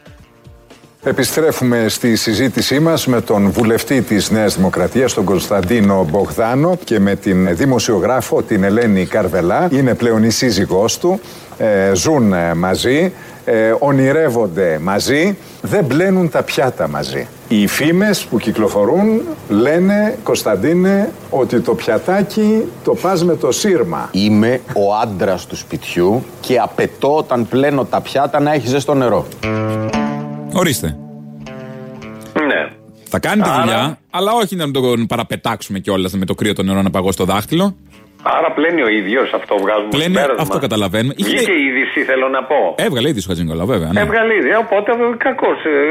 [1.07, 7.17] Επιστρέφουμε στη συζήτησή μας με τον βουλευτή της Νέας Δημοκρατίας, τον Κωνσταντίνο Μπογδάνο και με
[7.17, 9.69] την δημοσιογράφο την Ελένη Καρβελά.
[9.73, 11.44] Είναι πλέον η σύζυγός του, ε,
[11.95, 13.13] ζουν ε, μαζί,
[13.45, 17.27] ε, ονειρεύονται μαζί, δεν μπλένουν τα πιάτα μαζί.
[17.49, 24.09] Οι φήμες που κυκλοφορούν λένε, Κωνσταντίνε, ότι το πιατάκι το πας με το σύρμα.
[24.13, 29.27] Είμαι ο άντρας του σπιτιού και απαιτώ όταν πλένω τα πιάτα να έχει ζεστό νερό.
[30.53, 30.97] Ορίστε.
[32.35, 32.73] Ναι.
[33.09, 36.63] Θα κάνει τη Άρα- δουλειά, αλλά όχι να τον παραπετάξουμε κιόλας με το κρύο το
[36.63, 37.77] νερό να παγώσει το δάχτυλο.
[38.39, 40.43] Άρα πλένει ο ίδιος, αυτό βγάζουμε Πλένει, συμπέρασμα.
[40.47, 41.15] αυτό καταλαβαίνουμε.
[41.17, 42.61] Είχε- Βγήκε η είδηση, θέλω να πω.
[42.87, 43.91] Έβγαλε ήδη ο Χατζηνικολάου, βέβαια.
[43.93, 44.01] Ναι.
[44.07, 44.51] Έβγαλε ήδη.
[44.65, 44.91] Οπότε
[45.27, 45.51] κακώ.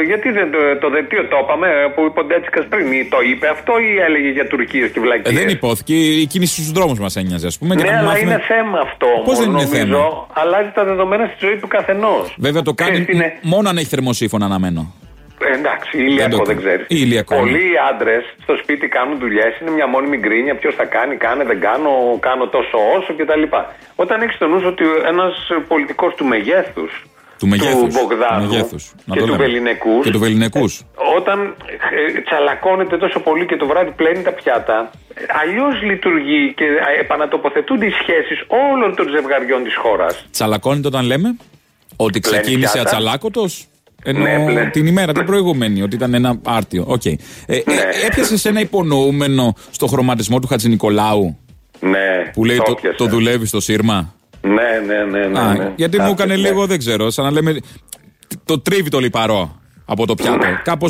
[0.10, 2.86] Γιατί δεν το, το δελτίο το είπαμε που είπε ο Ντέτσικας πριν.
[3.00, 5.32] Ή Το είπε αυτό ή έλεγε για Τουρκίες και Ε, βλακίε.
[5.40, 5.94] δεν υπόθηκε.
[6.24, 7.74] Η κίνηση στους δρόμους μας ένοιαζε, ας πούμε.
[7.76, 9.08] και Ναι, να αλλά μάθουμε- είναι θέμα αυτό.
[9.28, 12.26] Πώς όμως, δεν είναι νομίζω, θέμα; Αλλάζει τα δεδομένα στη ζωή του καθενός.
[12.48, 14.82] Βέβαια το κάνει Ξέρεις τι είναι; μόνο αν έχει θερμοσύφωνο αναμένω.
[15.50, 16.60] Ε, εντάξει, ηλιακό το δεν κάνω.
[16.68, 16.86] ξέρεις.
[16.96, 17.40] Ή ηλιακό, ναι.
[17.42, 20.56] Πολλοί άντρες στο σπίτι κάνουν δουλειές, είναι μια μόνιμη γκρίνια.
[20.56, 23.44] Ποιος θα κάνει, κάνε, δεν κάνω, κάνω τόσο όσο κτλ.
[23.96, 25.34] Όταν έχεις στο νου ότι ένας
[25.68, 26.92] πολιτικός του μεγέθους,
[27.40, 27.94] Του μεγέθους.
[27.94, 28.50] Μπογδάνου
[29.14, 30.66] και του βεληνεκούς, Και του βεληνεκούς.
[31.18, 31.56] όταν
[32.16, 34.90] ε, τσαλακώνεται τόσο πολύ και το βράδυ πλένει τα πιάτα,
[35.42, 40.26] αλλιώς λειτουργεί και ε, επανατοποθετούνται οι σχέσεις όλων των ζευγαριών της χώρας.
[40.32, 41.30] Τσαλακώνεται όταν λέμε
[41.96, 42.90] ότι Πλένει ξεκίνησε πιάτα.
[42.90, 43.68] ατσαλάκωτος;
[44.04, 46.84] Ενώ Ναι, πλέ- την ημέρα την προηγούμενη, ότι ήταν ένα άρτιο.
[46.88, 47.06] Οκ.
[47.06, 47.64] Ε, ε,
[48.08, 51.38] έπιασες ένα υπονοούμενο στο χρωματισμό του Χατζηνικολάου
[51.80, 52.98] Ναι, που λέει το, έπιασε.
[52.98, 55.28] το δουλεύει στο σύρμα; Ναι, ναι, ναι.
[55.28, 55.72] ναι, Α, ναι.
[55.76, 56.48] γιατί μου Κάποια, έκανε ναι.
[56.50, 57.56] λίγο, δεν ξέρω, σαν να λέμε.
[58.46, 60.48] Το τρίβει το λιπαρό από το πιάτο.
[60.64, 60.88] Κάπω.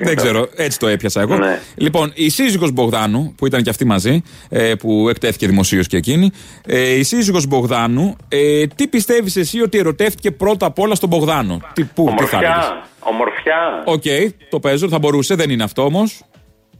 [0.00, 1.36] Δεν ξέρω, έτσι το έπιασα εγώ.
[1.36, 1.58] Ναι.
[1.76, 6.30] Λοιπόν, η σύζυγος Μπογδάνου, που ήταν και αυτή μαζί, ε, που εκτέθηκε δημοσίως και εκείνη,
[6.66, 11.60] ε, η σύζυγος Μπογδάνου, ε, τι πιστεύεις εσύ ότι ερωτεύτηκε πρώτα απ' όλα στον Μπογδάνο;
[11.72, 12.56] Τι, πού, τι θα έλεγες;
[13.00, 13.82] Ομορφιά.
[13.82, 13.82] Ομορφιά.
[13.84, 16.22] Οκ, το παίζω, θα μπορούσε, δεν είναι αυτό όμως.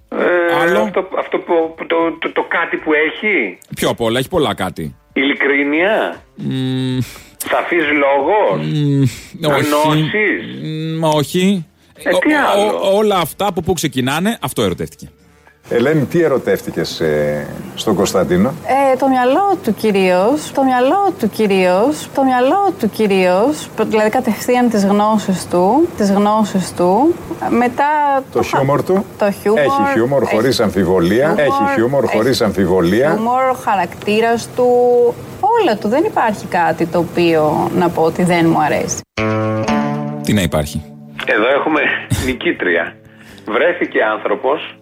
[0.08, 0.16] Ε,
[0.62, 3.58] Άλλο; Αυτό, αυτό που, που- το, το, το κάτι που έχει.
[3.76, 4.96] Πιο απ' όλα, έχει πολλά κάτι.
[5.12, 6.22] Ειλικρίνεια.
[6.34, 6.98] Μμ,
[7.50, 8.66] Σαφής λόγος;
[9.38, 9.68] μ, όχι.
[9.68, 10.44] Γνώσεις.
[10.98, 11.66] Μ, όχι.
[12.02, 15.08] Ε, τι Ο- άλλο; ο- όλα αυτά από πού ξεκινάνε, αυτό ερωτεύτηκε.
[15.70, 17.02] Ελένη, τι ερωτεύτηκες
[17.74, 18.48] στον Κωνσταντίνο;
[18.92, 24.68] Ε, το μυαλό του κυρίως, το μυαλό του κυρίως, το μυαλό του κυρίως, δηλαδή κατευθείαν
[24.70, 27.14] τις γνώσεις του, τις γνώσεις του,
[27.48, 27.84] μετά
[28.32, 29.60] Το χιούμορ του; το χιούμορ.
[29.62, 31.26] Έχει χιούμορ έχει χωρίς αμφιβολία.
[31.26, 33.10] χιούμορ, Έχει χιούμορ έχει χωρίς αμφιβολία.
[33.14, 34.66] Χιούμορ, χαρακτήρας του,
[35.40, 35.88] όλα του.
[35.88, 39.00] Δεν υπάρχει κάτι το οποίο να πω ότι δεν μου αρέσει.
[40.22, 40.82] Τι να υπάρχει;
[41.26, 41.80] Εδώ έχουμε
[42.26, 42.96] νικήτρια.
[43.46, 44.77] Βρέθηκε άνθρωπος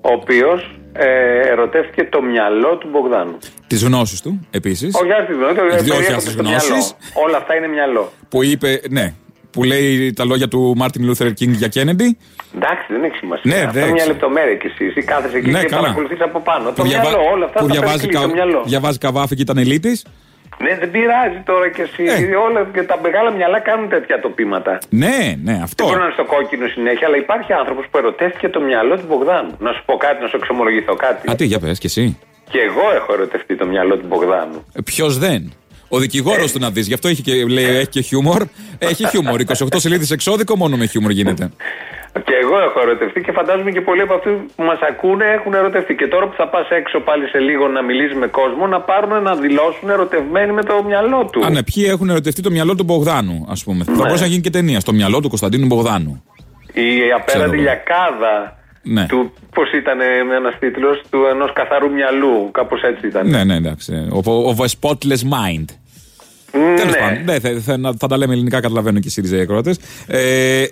[0.00, 3.38] ο οποίος ε, ερωτεύτηκε το μυαλό του Μπογδάνου.
[3.66, 4.94] Τις γνώσεις του, επίσης.
[4.94, 6.68] Όχι άστι γνώση, Όχι, όχι, περιέχονται άστι στο γνώσεις.
[6.70, 6.84] μυαλό.
[7.26, 8.12] Όλα αυτά είναι μυαλό.
[8.28, 9.14] Που είπε, ναι,
[9.50, 12.18] που λέει τα λόγια του Μάρτιν Λούθερ Κίνγκ για Κέννεντι.
[12.56, 13.50] Εντάξει, δεν έχει σημασία.
[13.54, 14.12] Ναι, Αυτό δεν είναι μια έχει.
[14.12, 14.84] λεπτομέρεια κι εσύ.
[14.84, 15.80] Εσύ κάθεσαι εκεί Ναι, και καλά.
[15.82, 16.66] παρακολουθείς από πάνω.
[16.72, 18.62] Το Που, διαβα- μυαλό, όλα αυτά που τα διαβάζει, περικλεί κα- το μυαλό.
[18.66, 20.04] διαβάζει Καβάφη και ήταν Ελύτης.
[20.64, 22.04] Ναι, δεν πειράζει τώρα κι εσύ.
[22.04, 22.36] Ε.
[22.46, 24.78] Όλα και τα μεγάλα μυαλά κάνουν τέτοια ατοπήματα.
[24.88, 25.76] Ναι, ναι, αυτό.
[25.76, 29.06] Δεν μπορεί να είναι στο κόκκινο συνέχεια, αλλά υπάρχει άνθρωπος που ερωτεύτηκε το μυαλό του
[29.08, 29.52] Μπογδάνου.
[29.58, 31.30] Να σου πω κάτι, να σου εξομολογηθώ κάτι.
[31.30, 32.18] Α, τι, για πες και εσύ.
[32.50, 34.64] Και εγώ έχω ερωτευτεί το μυαλό του Μπογδάνου.
[34.84, 35.52] Ποιος δεν;
[35.88, 38.42] Ο δικηγόρος του να δεις, γι' αυτό έχει και, λέει, έχει και χιούμορ.
[38.78, 39.40] Έχει χιούμορ.
[39.58, 41.50] 28 σελίδες εξώδικο μόνο με χιούμορ γίνεται.
[42.24, 45.94] Και εγώ έχω ερωτευτεί και φαντάζομαι και πολλοί από αυτού που μας ακούνε έχουν ερωτευτεί.
[45.94, 49.22] Και τώρα που θα πας έξω πάλι σε λίγο να μιλήσεις με κόσμο, να πάρουν
[49.22, 51.44] να δηλώσουν ερωτευμένοι με το μυαλό του.
[51.44, 53.84] Α, ναι, ποιοι έχουν ερωτευτεί το μυαλό του Μπογδάνου, ας πούμε.
[53.84, 54.80] Θα μπορούσε να γίνει και ταινία.
[54.80, 56.22] Στο μυαλό του Κωνσταντίνου Μπογδάνου.
[56.72, 57.62] Η απέραντη εγώ.
[57.62, 59.06] λιακάδα Ναι.
[59.06, 60.00] του, πώς ήταν
[60.36, 62.50] ένας τίτλος, του ενός καθαρού μυαλού.
[62.52, 63.28] Κάπως έτσι ήταν.
[63.28, 64.08] Ναι, ναι, εντάξει.
[64.12, 65.68] Ο, ο, a spotless mind.
[66.50, 66.98] Τέλος Ναι.
[67.00, 69.78] πάντων, ναι, θα, θα, θα τα λέμε ελληνικά, καταλαβαίνω και οι ΣΥΡΙΖΑ ακροατές.
[70.06, 70.66] Ε, ε,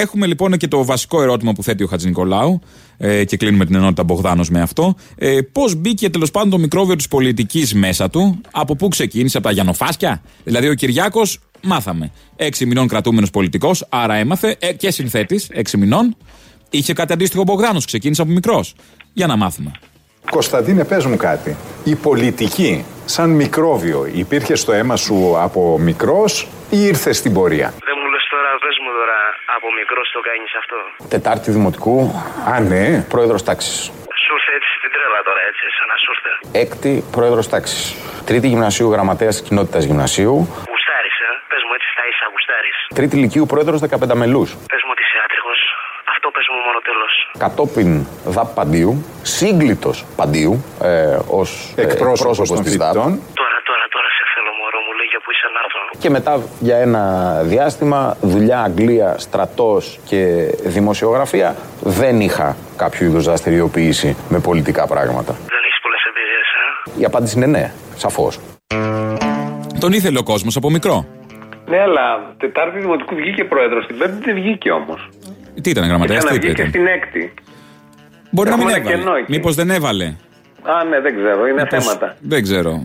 [0.00, 2.60] έχουμε λοιπόν και το βασικό ερώτημα που θέτει ο Χατζη Νικολάου
[2.96, 4.94] ε, και κλείνουμε την ενότητα Μπογδάνος με αυτό.
[5.16, 9.46] Ε, Πώς μπήκε τέλος πάντων το μικρόβιο της πολιτικής μέσα του, από πού ξεκίνησε, από
[9.46, 12.10] τα Γιανοφάσκια; Δηλαδή ο Κυριάκος, μάθαμε.
[12.36, 16.16] Έξι μηνών κρατούμενος πολιτικός, άρα έμαθε ε, και συνθέτης, έξι μηνών.
[16.70, 18.74] Είχε κάτι αντίστοιχο ο Μπογδάνος, ξεκίνησε από μικρός.
[19.12, 19.70] Για να μάθουμε.
[20.30, 21.56] Κωνσταντίνε, πες μου κάτι.
[21.84, 27.96] Η πολιτική, σαν μικρόβιο, υπήρχε στο αίμα σου από μικρός ή ήρθε στην πορεία; Δεν
[28.00, 29.18] μου λες τώρα, πες μου τώρα,
[29.56, 30.76] από μικρός το κάνεις αυτό;
[31.08, 31.96] Τετάρτη Δημοτικού.
[32.52, 33.04] Α, ναι.
[33.08, 33.76] Πρόεδρος τάξης.
[34.24, 36.30] Σου ήρθε έτσι στην τρέλα τώρα, έτσι, σαν να σου ήρθε.
[36.62, 37.82] Έκτη πρόεδρος τάξης.
[38.28, 40.34] Τρίτη Γυμνασίου Γραμματέας Κοινότητας Γυμνασίου.
[40.72, 42.76] Γουστάρεις, ε; Πες μου έτσι θα είσαι, γουστάρεις.
[42.98, 44.48] Τρίτη Λυκείου πρόεδρος 15 μελούς.
[44.72, 45.60] Πες μου ότι είσαι άτριχος.
[46.14, 47.12] Αυτό πες μου μόνο τέλος.
[47.44, 47.90] Κατόπιν
[48.36, 49.04] ΔΑΠ Παντίου.
[49.22, 52.92] Σύγκλιτο Παντίου ε, ως Εκπρόσωπος των της ΔΑΠ.
[52.92, 53.10] φοιτητών.
[53.40, 55.80] Τώρα, τώρα, τώρα σε θέλω μωρό μου, λέει για που είσαι να έρθω.
[56.02, 57.02] Και μετά για ένα
[57.42, 60.20] διάστημα δουλειά Αγγλία, στρατός και
[60.64, 65.32] δημοσιογραφία δεν είχα κάποιο είδους δραστηριοποίηση με πολιτικά πράγματα.
[65.32, 66.48] Δεν έχεις πολλές εμπειρίες,
[66.96, 68.38] ε; Η απάντηση είναι ναι, σαφώς.
[69.80, 71.06] Τον ήθελε ο κόσμος από μικρό;
[71.66, 73.86] Ναι, αλλά Τετάρτη Δημοτικού βγήκε πρόεδρος.
[73.86, 75.08] Την Πέμπτη δεν βγήκε όμως.
[75.62, 77.34] Τι ήταν, γραμματέας, τι Ξαναβγήκε ήταν; στην Έκτη.
[78.30, 79.02] Μπορεί να μην Έχουμε ένα έβαλε.
[79.04, 79.30] κενό εκεί.
[79.32, 80.04] Μήπως δεν έβαλε;
[80.62, 81.46] Α, ναι, δεν ξέρω.
[81.46, 82.16] Είναι Μήπως- θέματα.
[82.20, 82.82] Δεν ξέρω.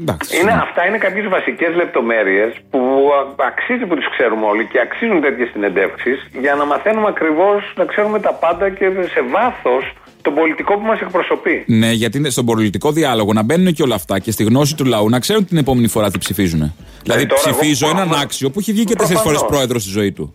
[0.00, 0.40] Εντάξει.
[0.40, 2.80] Είναι, αυτά είναι κάποιες βασικές λεπτομέρειες που
[3.18, 7.84] α- αξίζει που τις ξέρουμε όλοι και αξίζουν τέτοιες συνεντεύξεις για να μαθαίνουμε ακριβώς, να
[7.84, 8.84] ξέρουμε τα πάντα και
[9.14, 9.92] σε βάθος
[10.22, 11.64] τον πολιτικό που μας εκπροσωπεί.
[11.66, 14.84] Ναι, γιατί είναι στον πολιτικό διάλογο να μπαίνουν και όλα αυτά και στη γνώση του
[14.84, 16.74] λαού να ξέρουν την επόμενη φορά τι ψηφίζουν.
[17.02, 19.56] Δηλαδή, τώρα εγώ ψηφίζω προφανώς- έναν άξιο που έχει βγει και τέσσερις φορές Προφανώς.
[19.56, 20.34] πρόεδρος στη ζωή του.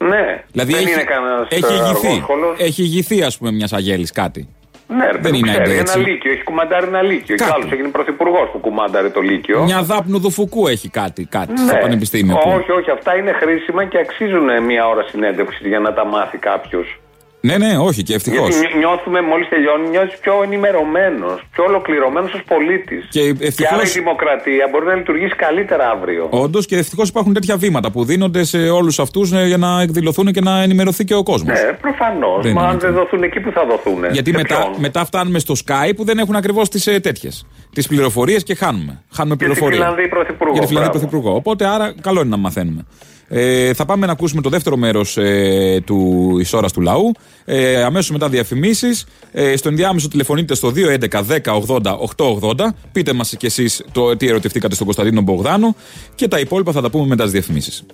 [0.00, 2.24] Ναι, Δηλαδή δεν έχει, είναι κανένας έχει ηγηθεί.
[2.64, 4.48] Έχει ηγηθεί, ας πούμε, μιας αγέλης κάτι.
[4.90, 5.98] Ναι, ρε, Δεν παιδί μου, είναι ξέρει, έτσι.
[5.98, 7.36] ένα λύκειο, έχει κουμαντάρει ένα λύκειο.
[7.36, 7.52] Και Κάτι.
[7.60, 9.62] άλλος έγινε πρωθυπουργός που κουμάνταρε το λύκειο.
[9.64, 11.80] Μια δάπνου δουφουκού έχει κάτι, κάτι στο Ναι.
[11.80, 12.34] πανεπιστήμιο.
[12.36, 16.38] που- Όχι, όχι, αυτά είναι χρήσιμα και αξίζουν μια ώρα συνέντευξης για να τα μάθει
[16.38, 16.98] κάποιος.
[17.40, 18.48] Ναι, ναι, όχι και ευτυχώς.
[18.48, 23.06] Γιατί νιώ- νιώθουμε μόλις τελειώνει, νιώθεις πιο ενημερωμένος, πιο ολοκληρωμένος ως πολίτης.
[23.10, 23.76] Και Και άρα η ευτυχώ.
[24.00, 26.26] δημοκρατία μπορεί να λειτουργήσει καλύτερα αύριο.
[26.30, 30.40] Όντως και ευτυχώς υπάρχουν τέτοια βήματα που δίνονται σε όλους αυτούς για να εκδηλωθούν και
[30.40, 31.60] να ενημερωθεί και ο κόσμος.
[31.60, 32.42] Ναι, προφανώς.
[32.42, 34.04] Δεν Μα είναι αν δεν δοθούν εκεί που θα δοθούν.
[34.12, 37.46] Γιατί Σε μετά, ποιον; μετά φτάνουμε στο Sky που δεν έχουν ακριβώς τις ε, τέτοιες.
[37.74, 39.02] Τις πληροφορίες και χάνουμε.
[39.12, 39.78] Χάνουμε Για τη πληροφορία.
[39.78, 41.06] Φιλανδή Πρωθυπουργό, Για τη Φιλανδή μπράβο.
[41.06, 41.36] Πρωθυπουργό.
[41.36, 42.86] Οπότε άρα καλό είναι να μαθαίνουμε.
[43.28, 47.12] Ε, θα πάμε να ακούσουμε το δεύτερο μέρος ε, του ώρας του λαού.
[47.44, 49.06] Ε, Αμέσως μετά διαφημίσεις.
[49.32, 52.54] Ε, στο ενδιάμεσο τηλεφωνείτε στο 211 10 80 880.
[52.92, 53.84] Πείτε μας κι εσείς
[54.16, 55.76] τι ερωτηθήκατε στον Κωνσταντίνο Μπογδάνο.
[56.14, 57.84] Και τα υπόλοιπα θα τα πούμε μετά τις διαφημίσεις.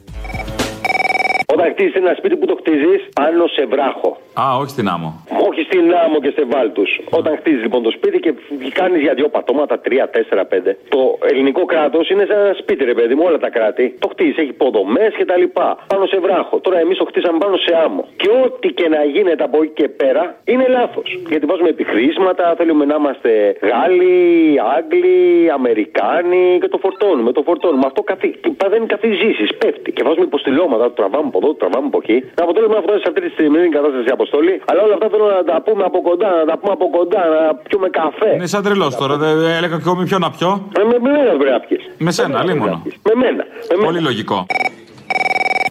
[1.64, 4.10] Όταν χτίζει ένα σπίτι που το χτίζεις πάνω σε βράχο.
[4.42, 5.10] Α, όχι στην άμμο.
[5.48, 6.90] Όχι στην άμμο και σε βάλτους.
[7.10, 8.32] Όταν χτίζεις λοιπόν το σπίτι και
[8.72, 10.78] κάνεις για δύο πατώματα, τρία, τέσσερα, πέντε.
[10.88, 13.96] Το ελληνικό κράτος είναι σαν ένα σπίτι, ρε παιδί μου, όλα τα κράτη.
[13.98, 15.68] Το χτίζεις, έχει υποδομές και τα λοιπά.
[15.86, 16.60] Πάνω σε βράχο.
[16.60, 18.04] Τώρα εμείς το χτίσαμε πάνω σε άμμο.
[18.16, 21.18] Και ό,τι και να γίνεται από εκεί και πέρα είναι λάθος.
[21.28, 27.32] Γιατί βάζουμε επιχρήσματα, θέλουμε να είμαστε Γάλλοι, Άγγλοι, Αμερικάνοι και το φορτώνουμε.
[27.32, 27.86] Το φορτώνουμε.
[27.86, 28.28] Αυτό καθι...
[28.56, 29.92] παθαίνει καθιζήσει, πέφτει.
[29.92, 32.16] Και βάζουμε υποστηλώματα, το τραβάμε από εδώ, το τραβάμε από εκεί.
[32.38, 34.54] Το αποτέλεσμα αυτό σε αυτή τη σημερινή κατάσταση αποστολή.
[34.68, 37.40] Αλλά όλα αυτά θέλω να τα πούμε από κοντά, να τα πούμε από κοντά, να
[37.66, 38.30] πιούμε καφέ.
[38.38, 39.14] Είναι σαν τρελός τώρα.
[39.22, 40.50] Δεν έλεγα και εγώ με ποιον να πιω.
[40.76, 41.82] Με, με, με μένα πρέπει να πιεις.
[42.06, 42.76] Με σένα, λίμωνο.
[43.08, 43.42] Με μένα.
[43.70, 43.86] Με μένα.
[43.88, 44.38] Πολύ λογικό.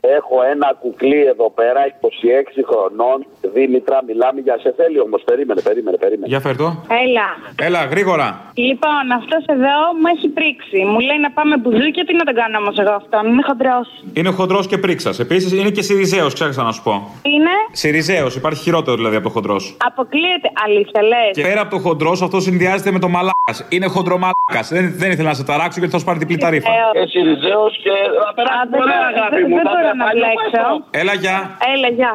[0.08, 3.18] Έχω ένα κουκλί εδώ πέρα, 26 χρονών.
[3.54, 5.22] Δήμητρα, μιλάμε για σε θέλει όμως.
[5.30, 6.28] Περίμενε, περίμενε, περίμενε.
[6.28, 6.68] Για φέρ το.
[7.04, 7.28] Έλα.
[7.68, 8.28] Έλα, γρήγορα.
[8.54, 10.80] Λοιπόν, αυτός εδώ μου έχει πρίξει.
[10.92, 13.18] Μου λέει να πάμε μπουζούκια, τι να τον κάνω όμως εγώ αυτό.
[13.30, 13.88] Είμαι χοντρός.
[14.14, 15.20] Είναι χοντρός και πρίξας.
[15.20, 16.94] Επίσης είναι και Σιριζέος, ξέχασα να σου πω.
[17.34, 19.78] Είναι; Σιριζέος, υπάρχει χειρότερο δηλαδή από το χοντρός.
[19.86, 20.48] Αποκλείεται.
[20.66, 21.32] Αλήθεια λες.
[21.32, 23.58] Και πέρα από το χοντρός, αυτό συνδυάζεται με το μαλάκας.
[23.70, 24.66] Είναι χοντρομαλάκας.
[24.76, 26.70] Δεν, δεν ήθελα να σε ταράξω γιατί θα σου πάρει διπλή ταρήφα.
[26.94, 27.94] Εσύ Ριζέο και
[28.26, 29.56] θα περάσει πολλά αγάπη μου.
[29.56, 30.66] Δεν θα μπορώ να περάσει μπλέξω.
[31.02, 31.38] Έλα, γεια.
[31.76, 32.14] Έλα, γεια.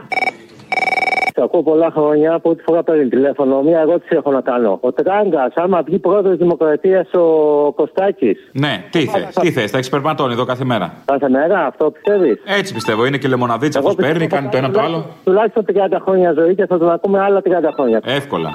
[1.34, 3.62] Σε ακούω πολλά χρόνια από ό,τι φορά παίρνει τηλέφωνο.
[3.62, 4.78] Μία ερώτηση έχω να κάνω.
[4.80, 7.26] Ο Τράγκα, άμα βγει πρόεδρος Δημοκρατίας ο
[7.72, 8.50] Κωστάκης.
[8.52, 10.92] Ναι, τι θε, τι θε, τα εξπερματώνει εδώ κάθε μέρα.
[11.04, 14.80] Κάθε μέρα, αυτό πιστεύεις; Έτσι πιστεύω, είναι και λεμοναδίτσα αυτό παίρνει, κάνει το ένα το
[14.80, 15.06] άλλο.
[15.24, 18.00] Τουλάχιστον 30 χρόνια ζωή και θα τον ακούμε άλλα 30 χρόνια.
[18.04, 18.50] Εύκολα.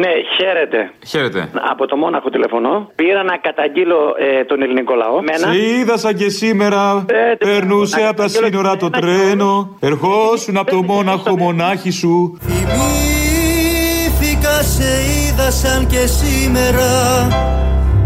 [0.00, 0.90] Ναι, χαίρετε.
[1.06, 1.48] Χαίρετε.
[1.70, 2.90] Από το Μόναχο τηλεφωνώ.
[2.94, 5.22] Πήρα να καταγγείλω ε, τον ελληνικό λαό.
[5.22, 5.52] Μένα.
[5.52, 7.04] Σε είδα σαν και σήμερα.
[7.08, 9.76] Ε, τι- Περνούσε να από τα καταγγείλω- σύνορα το τρένο.
[9.80, 12.38] Ερχόσουν από το μόναχο μονάχη σου.
[12.40, 14.88] Θυμήθηκα σε
[15.28, 16.90] είδα σαν και σήμερα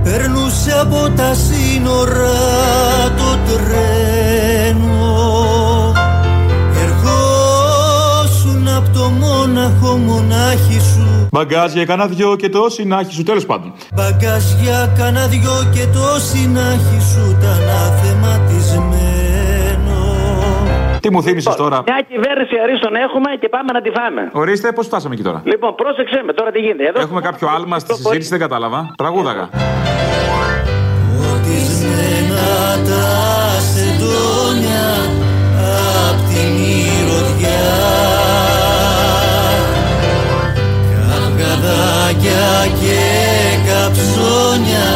[0.05, 2.37] Περνούσε από τα σύνορα
[3.17, 5.05] το τρένο
[6.85, 11.06] Ερχόσουν από το μόναχο μονάχη σου
[11.37, 13.73] Μπαγκάζια έκανα δυο και το συνάχη σου, τέλος πάντων.
[13.95, 19.99] Μπαγκάζια κάνα δυο και το συνάχη σου ήταν αθεματισμένο
[21.01, 24.31] Τι μου θύμισες τώρα; Μια κυβέρνηση αρίστων έχουμε και πάμε να τη φάμε.
[24.33, 26.89] Ορίστε, πώς φτάσαμε εκεί τώρα; Λοιπόν, πρόσεξε με τώρα τι γίνεται.
[26.89, 28.93] Εδώ Έχουμε κάποιο άλμα στη συζήτηση, δεν κατάλαβα.
[28.97, 29.49] Τραγούδαγα.
[31.33, 32.47] Οτισμένα
[32.89, 33.05] τα
[33.71, 34.89] σεντόνια
[36.09, 37.65] απ' τη μυρωδιά
[42.07, 43.03] Καυγαδάκια και
[43.67, 44.89] καψόνια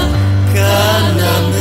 [0.54, 1.59] κάναμε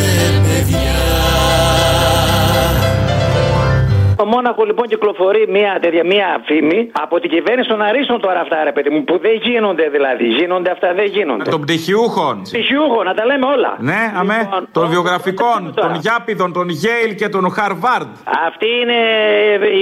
[4.20, 8.64] Στο Μόναχο λοιπόν κυκλοφορεί μια, τέτοια, μια φήμη από την κυβέρνηση των Αρίστων τώρα αυτά
[8.64, 10.26] ρε παιδί μου που δεν γίνονται δηλαδή.
[10.28, 11.50] Γίνονται αυτά, δεν γίνονται.
[11.50, 12.42] Των πτυχιούχων.
[12.42, 13.72] Πτυχιούχων, να τα λέμε όλα.
[13.80, 14.50] Ναι, αμέ.
[14.72, 18.12] Των βιογραφικών, των Γιάπηδων, των Γέιλ και των Χαρβάρντ.
[18.48, 19.00] Αυτή είναι.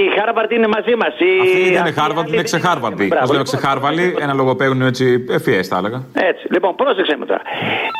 [0.02, 1.08] Η Χάρβαρντ είναι μαζί μας.
[1.08, 3.08] Αυτή δεν είναι Χάρβαρντ, είναι ξεχάρβαρντοι.
[3.20, 5.98] Πώς λέμε ξεχάρβαλοι, ένα λόγο έτσι ευφυές, θα έλεγα.
[6.30, 6.44] Έτσι.
[6.54, 7.42] Λοιπόν, πρόσεξε με τώρα.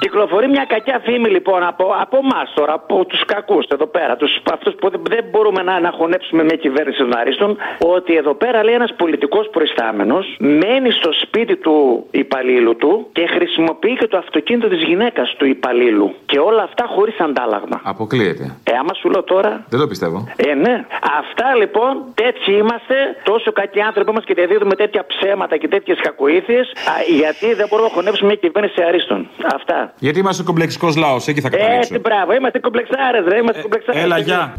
[0.03, 4.33] Κυκλοφορεί μια κακιά φήμη λοιπόν από, από εμάς τώρα, από τους κακούς εδώ πέρα, τους,
[4.53, 8.65] αυτούς που δεν, δεν μπορούμε να, να χωνέψουμε μια κυβέρνηση των Αρίστων, ότι εδώ πέρα
[8.65, 14.69] λέει ένας πολιτικός προϊστάμενος μένει στο σπίτι του υπαλλήλου του και χρησιμοποιεί και το αυτοκίνητο
[14.69, 16.15] της γυναίκας του υπαλλήλου.
[16.27, 17.81] Και όλα αυτά χωρίς αντάλλαγμα.
[17.85, 18.57] Αποκλείεται.
[18.65, 20.29] Ε, άμα σου λέω τώρα, Δεν το πιστεύω.
[20.37, 20.85] ε, ναι.
[21.19, 25.99] Αυτά λοιπόν, τέτοιοι είμαστε, τόσο κακοί άνθρωποι είμαστε και δεν δίδουμε τέτοια ψέματα και τέτοιες
[26.03, 26.73] κακοήθειες,
[27.21, 29.29] γιατί δεν μπορούμε να χωνέψουμε μια κυβέρνηση αρίστων.
[29.55, 29.93] Αυτά.
[29.99, 31.79] Γιατί είμαστε κομπλεξικός λαός, εκεί θα καταλήξω.
[31.79, 34.03] Έτσι, μπράβο, είμαστε κομπλεξάρες, ρε, είμαστε κομπλεξάρες.
[34.03, 34.55] Έλα, γεια.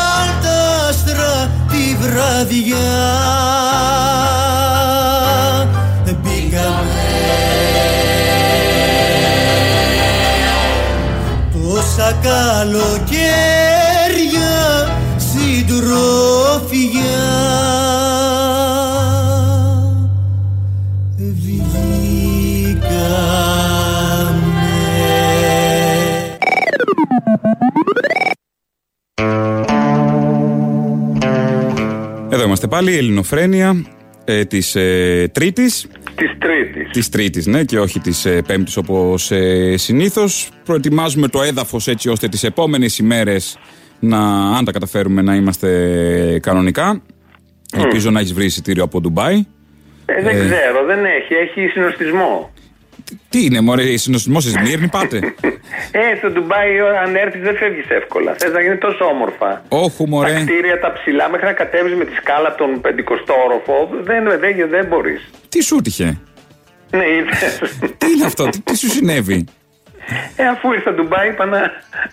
[0.00, 2.92] Όπου και τα άστρα τη βραδιά.
[6.22, 7.02] Μπήκαμε.
[11.52, 13.28] Τόσα καλοκαίρια
[15.16, 16.20] συντροφιά
[26.72, 27.89] Εδώ
[32.50, 33.84] είμαστε πάλι, η Ελληνοφρένεια
[34.24, 35.86] ε, της ε, Τρίτης.
[36.14, 36.90] Της Τρίτης.
[36.92, 40.48] Της Τρίτης, ναι, και όχι της ε, Πέμπτης όπως ε, συνήθως.
[40.64, 43.58] Προετοιμάζουμε το έδαφος έτσι ώστε τις επόμενες ημέρες
[44.00, 44.18] να,
[44.56, 47.02] αν τα καταφέρουμε, να είμαστε κανονικά.
[47.76, 49.46] Ελπίζω να έχεις βρει εισιτήριο από Ντουμπάι.
[50.06, 51.34] Ε, δεν Ε, ξέρω, δεν έχει.
[51.34, 52.52] Έχει συνοστισμό.
[53.28, 55.34] Τι είναι, Μωρέ, συνοστισμός στη Σμύρνη, πάτε.
[55.90, 56.68] Ε, στο Ντουμπάι,
[57.04, 58.34] αν έρθεις, δεν φεύγεις εύκολα.
[58.38, 59.64] Θες να γίνει τόσο όμορφα.
[59.68, 60.40] Όχου, Τα Μωρέ.
[60.44, 64.68] κτίρια, τα ψηλά, μέχρι να κατέβεις με τη σκάλα από τον 50ο όροφο, δεν, δεν,
[64.70, 65.30] δεν μπορείς.
[65.48, 66.20] Τι σου τύχε.
[66.90, 67.58] Ναι, είδες.
[67.98, 69.44] Τι είναι αυτό, τι, τι σου συνέβη;
[70.36, 71.60] Ε, αφού ήρθα Ντουμπάι, είπα να,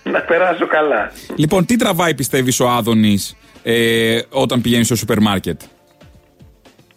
[0.04, 1.12] να περάσω καλά.
[1.36, 5.62] Λοιπόν, τι τραβάει, πιστεύεις, ο Άδωνης ε, όταν πηγαίνεις στο σούπερ μάρκετ;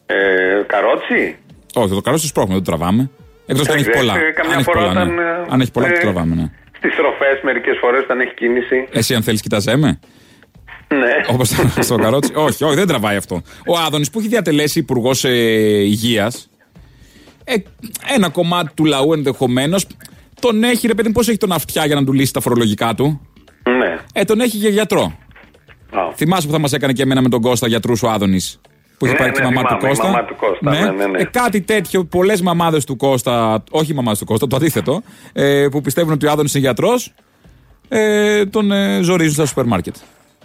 [0.06, 1.36] Ε, καρότσι.
[1.74, 3.10] Όχι, το καλό σου σπρώχνουμε, δεν το τραβάμε.
[3.50, 4.14] Εκτός αν Δεν έχει ξέρεις, πολλά.
[4.26, 5.00] ε, καμιά Αν έχει φορά πολλά, ναι.
[5.12, 6.46] όταν, ε, Αν έχει πολλά, ε, το τραβάμε, ναι.
[6.76, 8.88] Στις στροφέ, μερικές φορές όταν έχει κίνηση.
[8.92, 9.94] Εσύ, αν θέλεις, κοιτάζε Ναι.
[11.28, 11.48] Όπως
[11.80, 12.32] στο καρότσι.
[12.34, 13.42] όχι, όχι, δεν τραβάει αυτό.
[13.66, 15.30] Ο Άδωνης που έχει διατελέσει υπουργός ε,
[15.82, 16.50] υγείας,
[17.44, 17.54] ε,
[18.14, 19.86] ένα κομμάτι του λαού ενδεχομένως
[20.40, 22.94] τον έχει, ρε παιδί μου, πώς έχει τον αυτιά για να του λύσει τα φορολογικά
[22.94, 23.20] του;
[23.78, 23.96] Ναι.
[24.12, 25.18] Ε, τον έχει για γιατρό.
[26.14, 28.60] Θυμάσαι που θα μας έκανε και εμένα με τον Κώστα γιατρούς ο Άδωνης;
[29.00, 30.04] Που είχε Ναι, πάρει και η ναι, μαμά του θυμάμαι, η Κώστα.
[30.04, 31.20] μαμά του Κώστα, ναι, ναι, ναι.
[31.20, 35.66] Ε, κάτι τέτοιο, πολλές μαμάδες του Κώστα, όχι οι μαμάδες του Κώστα, το αντίθετο, ε,
[35.70, 37.12] που πιστεύουν ότι ο Άδωνης είναι γιατρός,
[37.88, 39.94] ε, τον ε, ζορίζουν στα σούπερ μάρκετ.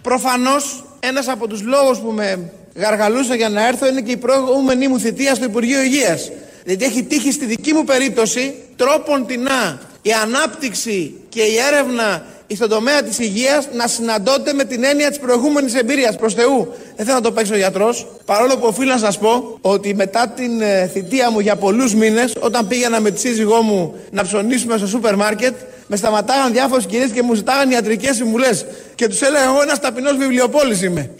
[0.02, 4.88] Προφανώς ένας από τους λόγους που με γαργαλούσα για να έρθω είναι και η προηγούμενη
[4.88, 6.30] μου θητεία στο Υπουργείο Υγείας.
[6.66, 12.68] Γιατί έχει τύχει στη δική μου περίπτωση τρόπον τεινά η ανάπτυξη και η έρευνα στον
[12.68, 16.16] τομέα της υγείας να συναντώνται με την έννοια της προηγούμενης εμπειρίας.
[16.16, 18.06] Προς Θεού, δεν θέλω να το παίξω γιατρός.
[18.24, 22.36] Παρόλο που οφείλω να σας πω ότι μετά την ε, θητεία μου για πολλούς μήνες,
[22.40, 25.54] όταν πήγαινα με τη σύζυγό μου να ψωνίσουμε στο σούπερ μάρκετ,
[25.86, 28.66] με σταματάγαν διάφορες κυρίες και μου ζητάγαν ιατρικές συμβουλές.
[28.94, 31.10] Και τους έλεγα: Εγώ ένας ταπεινός βιβλιοπόλης είμαι.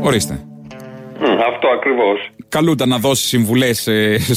[0.00, 0.44] Ορίστε.
[1.48, 2.33] αυτό ακριβώς.
[2.56, 3.88] Καλούνται να δώσει συμβουλές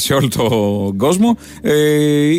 [0.04, 1.74] σε όλο τον κόσμο ε,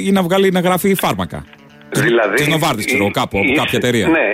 [0.08, 1.46] ή να βγάλει να γράφει φάρμακα.
[1.92, 2.36] Δηλαδή.
[2.36, 4.08] Της Νοβάρτη, ξέρω, εί- κάπου, από είσαι- κάποια εταιρεία.
[4.08, 4.28] Ναι,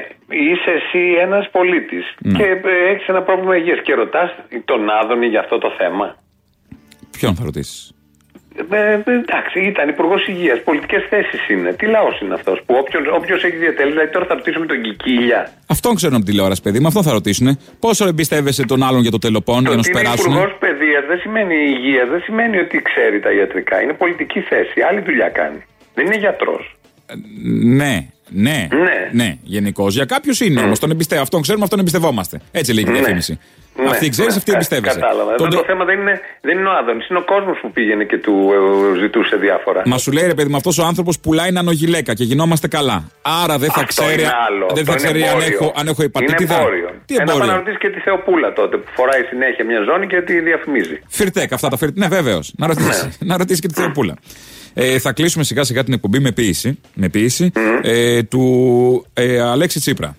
[0.51, 2.37] είσαι εσύ ένας πολίτης Ναι.
[2.37, 2.45] και
[2.91, 4.29] έχεις ένα πρόβλημα υγείας και ρωτάς
[4.65, 6.15] τον Άδωνη για αυτό το θέμα.
[7.17, 7.89] Ποιον θα ρωτήσεις;
[8.71, 10.63] Ε, ε, εντάξει, ήταν υπουργός υγείας.
[10.63, 11.73] Πολιτικές θέσεις είναι.
[11.73, 12.73] Τι λαός είναι αυτός που
[13.19, 13.91] όποιος έχει διατελέσει.
[13.95, 15.51] Δηλαδή τώρα θα ρωτήσουμε τον Κικίλια.
[15.67, 17.59] Αυτόν ξέρουν από την τηλεόραση, παιδί μου, αυτό θα ρωτήσουν.
[17.79, 20.31] Πόσο εμπιστεύεσαι τον άλλον για το τελοπών για να Ότι σου είναι περάσουν.
[20.31, 20.51] υπουργός
[20.95, 23.81] παιδεία δεν σημαίνει υγεία, δεν σημαίνει ότι ξέρει τα ιατρικά.
[23.81, 24.81] Είναι πολιτική θέση.
[24.81, 25.63] Άλλη δουλειά κάνει.
[25.93, 26.75] Δεν είναι γιατρός.
[27.63, 29.09] Ναι, ναι, Ναι.
[29.23, 29.93] ναι, γενικώς.
[29.95, 30.79] Για κάποιους είναι όμως.
[30.79, 31.21] Τον εμπιστεύω.
[31.21, 32.39] Αυτόν ξέρουμε, αυτόν εμπιστευόμαστε.
[32.51, 32.99] Έτσι λέει και η Ναι.
[32.99, 33.39] διαφήμιση.
[33.83, 34.99] Ναι, Αυτή ξέρεις, ναι, αυτή κα- εμπιστεύεσαι.
[34.99, 35.35] Κατάλαβα.
[35.35, 37.71] Τον Εδώ τρο- το θέμα δεν είναι, δεν είναι ο Άδωνης, είναι ο κόσμος που
[37.71, 38.35] πήγαινε και του
[38.95, 39.81] ε, ζητούσε διάφορα.
[39.85, 43.09] Μα σου λέει ρε παιδί μου, αυτός ο άνθρωπος πουλάει νανογιλέκα και γινόμαστε καλά.
[43.43, 44.65] Άρα δεν θα Αυτό ξέρει, είναι άλλο.
[44.73, 45.57] δεν Αυτό θα ξέρει είναι αν εμπόριο.
[45.61, 46.43] έχω, αν έχω ηπατίτη.
[46.43, 46.89] Είναι εμπόριο.
[47.05, 47.55] Τι Ένα πάει να εμπόριο.
[47.59, 50.99] ρωτήσει και τη Θεοπούλα τότε που φοράει συνέχεια μια ζώνη και τη διαφημίζει.
[51.07, 51.97] Φιρτέκ, αυτά τα φιρτέκ.
[51.97, 52.53] Ναι, βεβαίως.
[52.57, 53.17] Να ρωτήσεις.
[53.19, 54.15] να ρωτήσεις και τη Θεοπούλα.
[54.77, 57.51] Ε, θα κλείσουμε σιγά σιγά την εκπομπή με ποίηση, με ποίηση
[57.81, 60.17] ε, του ε, Αλέξη Τσίπρα.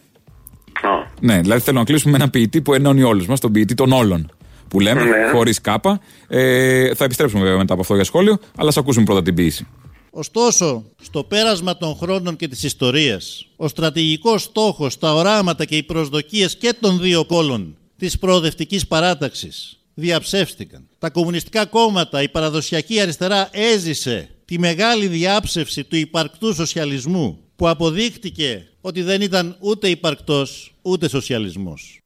[1.21, 3.93] Ναι, δηλαδή θέλω να κλείσουμε με έναν ποιητή που ενώνει όλους μας, τον ποιητή των
[3.93, 4.31] όλων.
[4.69, 5.31] Που λέμε, Ναι.
[5.33, 6.01] χωρίς κάπα.
[6.29, 9.67] Ε, θα επιστρέψουμε βέβαια μετά από αυτό για σχόλιο, αλλά σα ακούσουμε πρώτα την ποιήση.
[10.11, 15.83] Ωστόσο, στο πέρασμα των χρόνων και της ιστορίας, ο στρατηγικός στόχος, τα οράματα και οι
[15.83, 20.89] προσδοκίες και των δύο πόλων της προοδευτικής παράταξης διαψεύστηκαν.
[20.99, 28.67] Τα κομμουνιστικά κόμματα, η παραδοσιακή αριστερά έζησε τη μεγάλη διάψευση του υπαρκτού σοσιαλισμού που αποδείχτηκε
[28.81, 32.01] ότι δεν ήταν ούτε υπαρκτός ούτε σοσιαλισμός.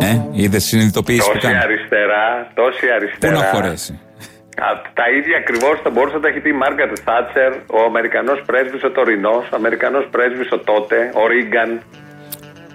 [0.00, 1.56] Ε, είδες συνειδητοποίηση που Τόση κάνει.
[1.56, 3.32] αριστερά, τόση Πού αριστερά.
[3.38, 3.92] να χωρέσει.
[4.66, 4.66] Α,
[5.00, 8.82] Τα ίδια ακριβώς θα μπορούσε να τα έχει πει η Μάργαρετ Θάτσερ, ο Αμερικανός πρέσβης
[8.84, 11.70] ο Τωρινός, ο Αμερικανός πρέσβης ο τότε, ο Ρίγκαν.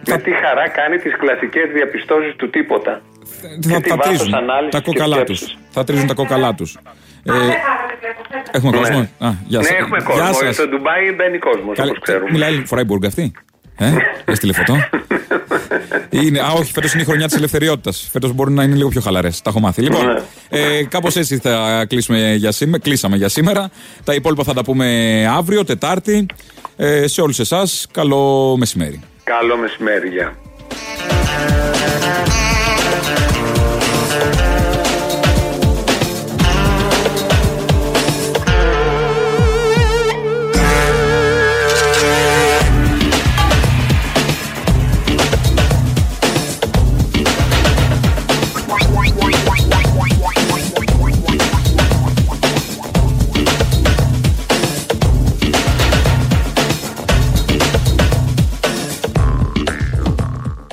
[0.10, 3.02] Με τι χαρά κάνει τις κλασικές διαπιστώσεις του τίποτα.
[3.42, 5.38] Θα Και τι τα βάθος τρίζουν ανάλυσης τα και κόκαλά τους.
[5.40, 5.58] σκέψης.
[5.70, 6.78] Θα τρίζουν τα κόκαλά τους.
[7.28, 8.78] Ε, έχουμε Ναι.
[8.78, 9.00] κόσμο.
[9.00, 9.76] Α, γεια ναι, σας.
[9.76, 10.34] έχουμε Γεια κόσμο.
[10.34, 10.56] σας.
[10.56, 12.32] Στο Ντουμπάι μπαίνει κόσμος, Καλή- όπω ξέρουμε.
[12.32, 13.32] Μιλάει, φοράει μπουργκα αυτή;
[13.78, 13.92] Ε,
[14.26, 14.76] έστειλε φωτό.
[16.10, 18.10] είναι, α, όχι, φέτος είναι η χρονιά της ελευθεριότητας.
[18.12, 19.42] Φέτος μπορεί να είναι λίγο πιο χαλαρές.
[19.42, 19.82] Τα έχω μάθει.
[19.82, 20.20] Λοιπόν, Ναι.
[20.50, 22.80] ε, κάπως έτσι θα κλείσουμε για σήμερα.
[22.84, 23.70] Κλείσαμε για σήμερα.
[24.04, 24.88] Τα υπόλοιπα θα τα πούμε
[25.38, 26.26] αύριο, Τετάρτη.
[26.76, 29.02] Ε, σε όλους εσάς, καλό μεσημέρι.
[29.24, 30.34] Καλό μεσημέρι, γεια.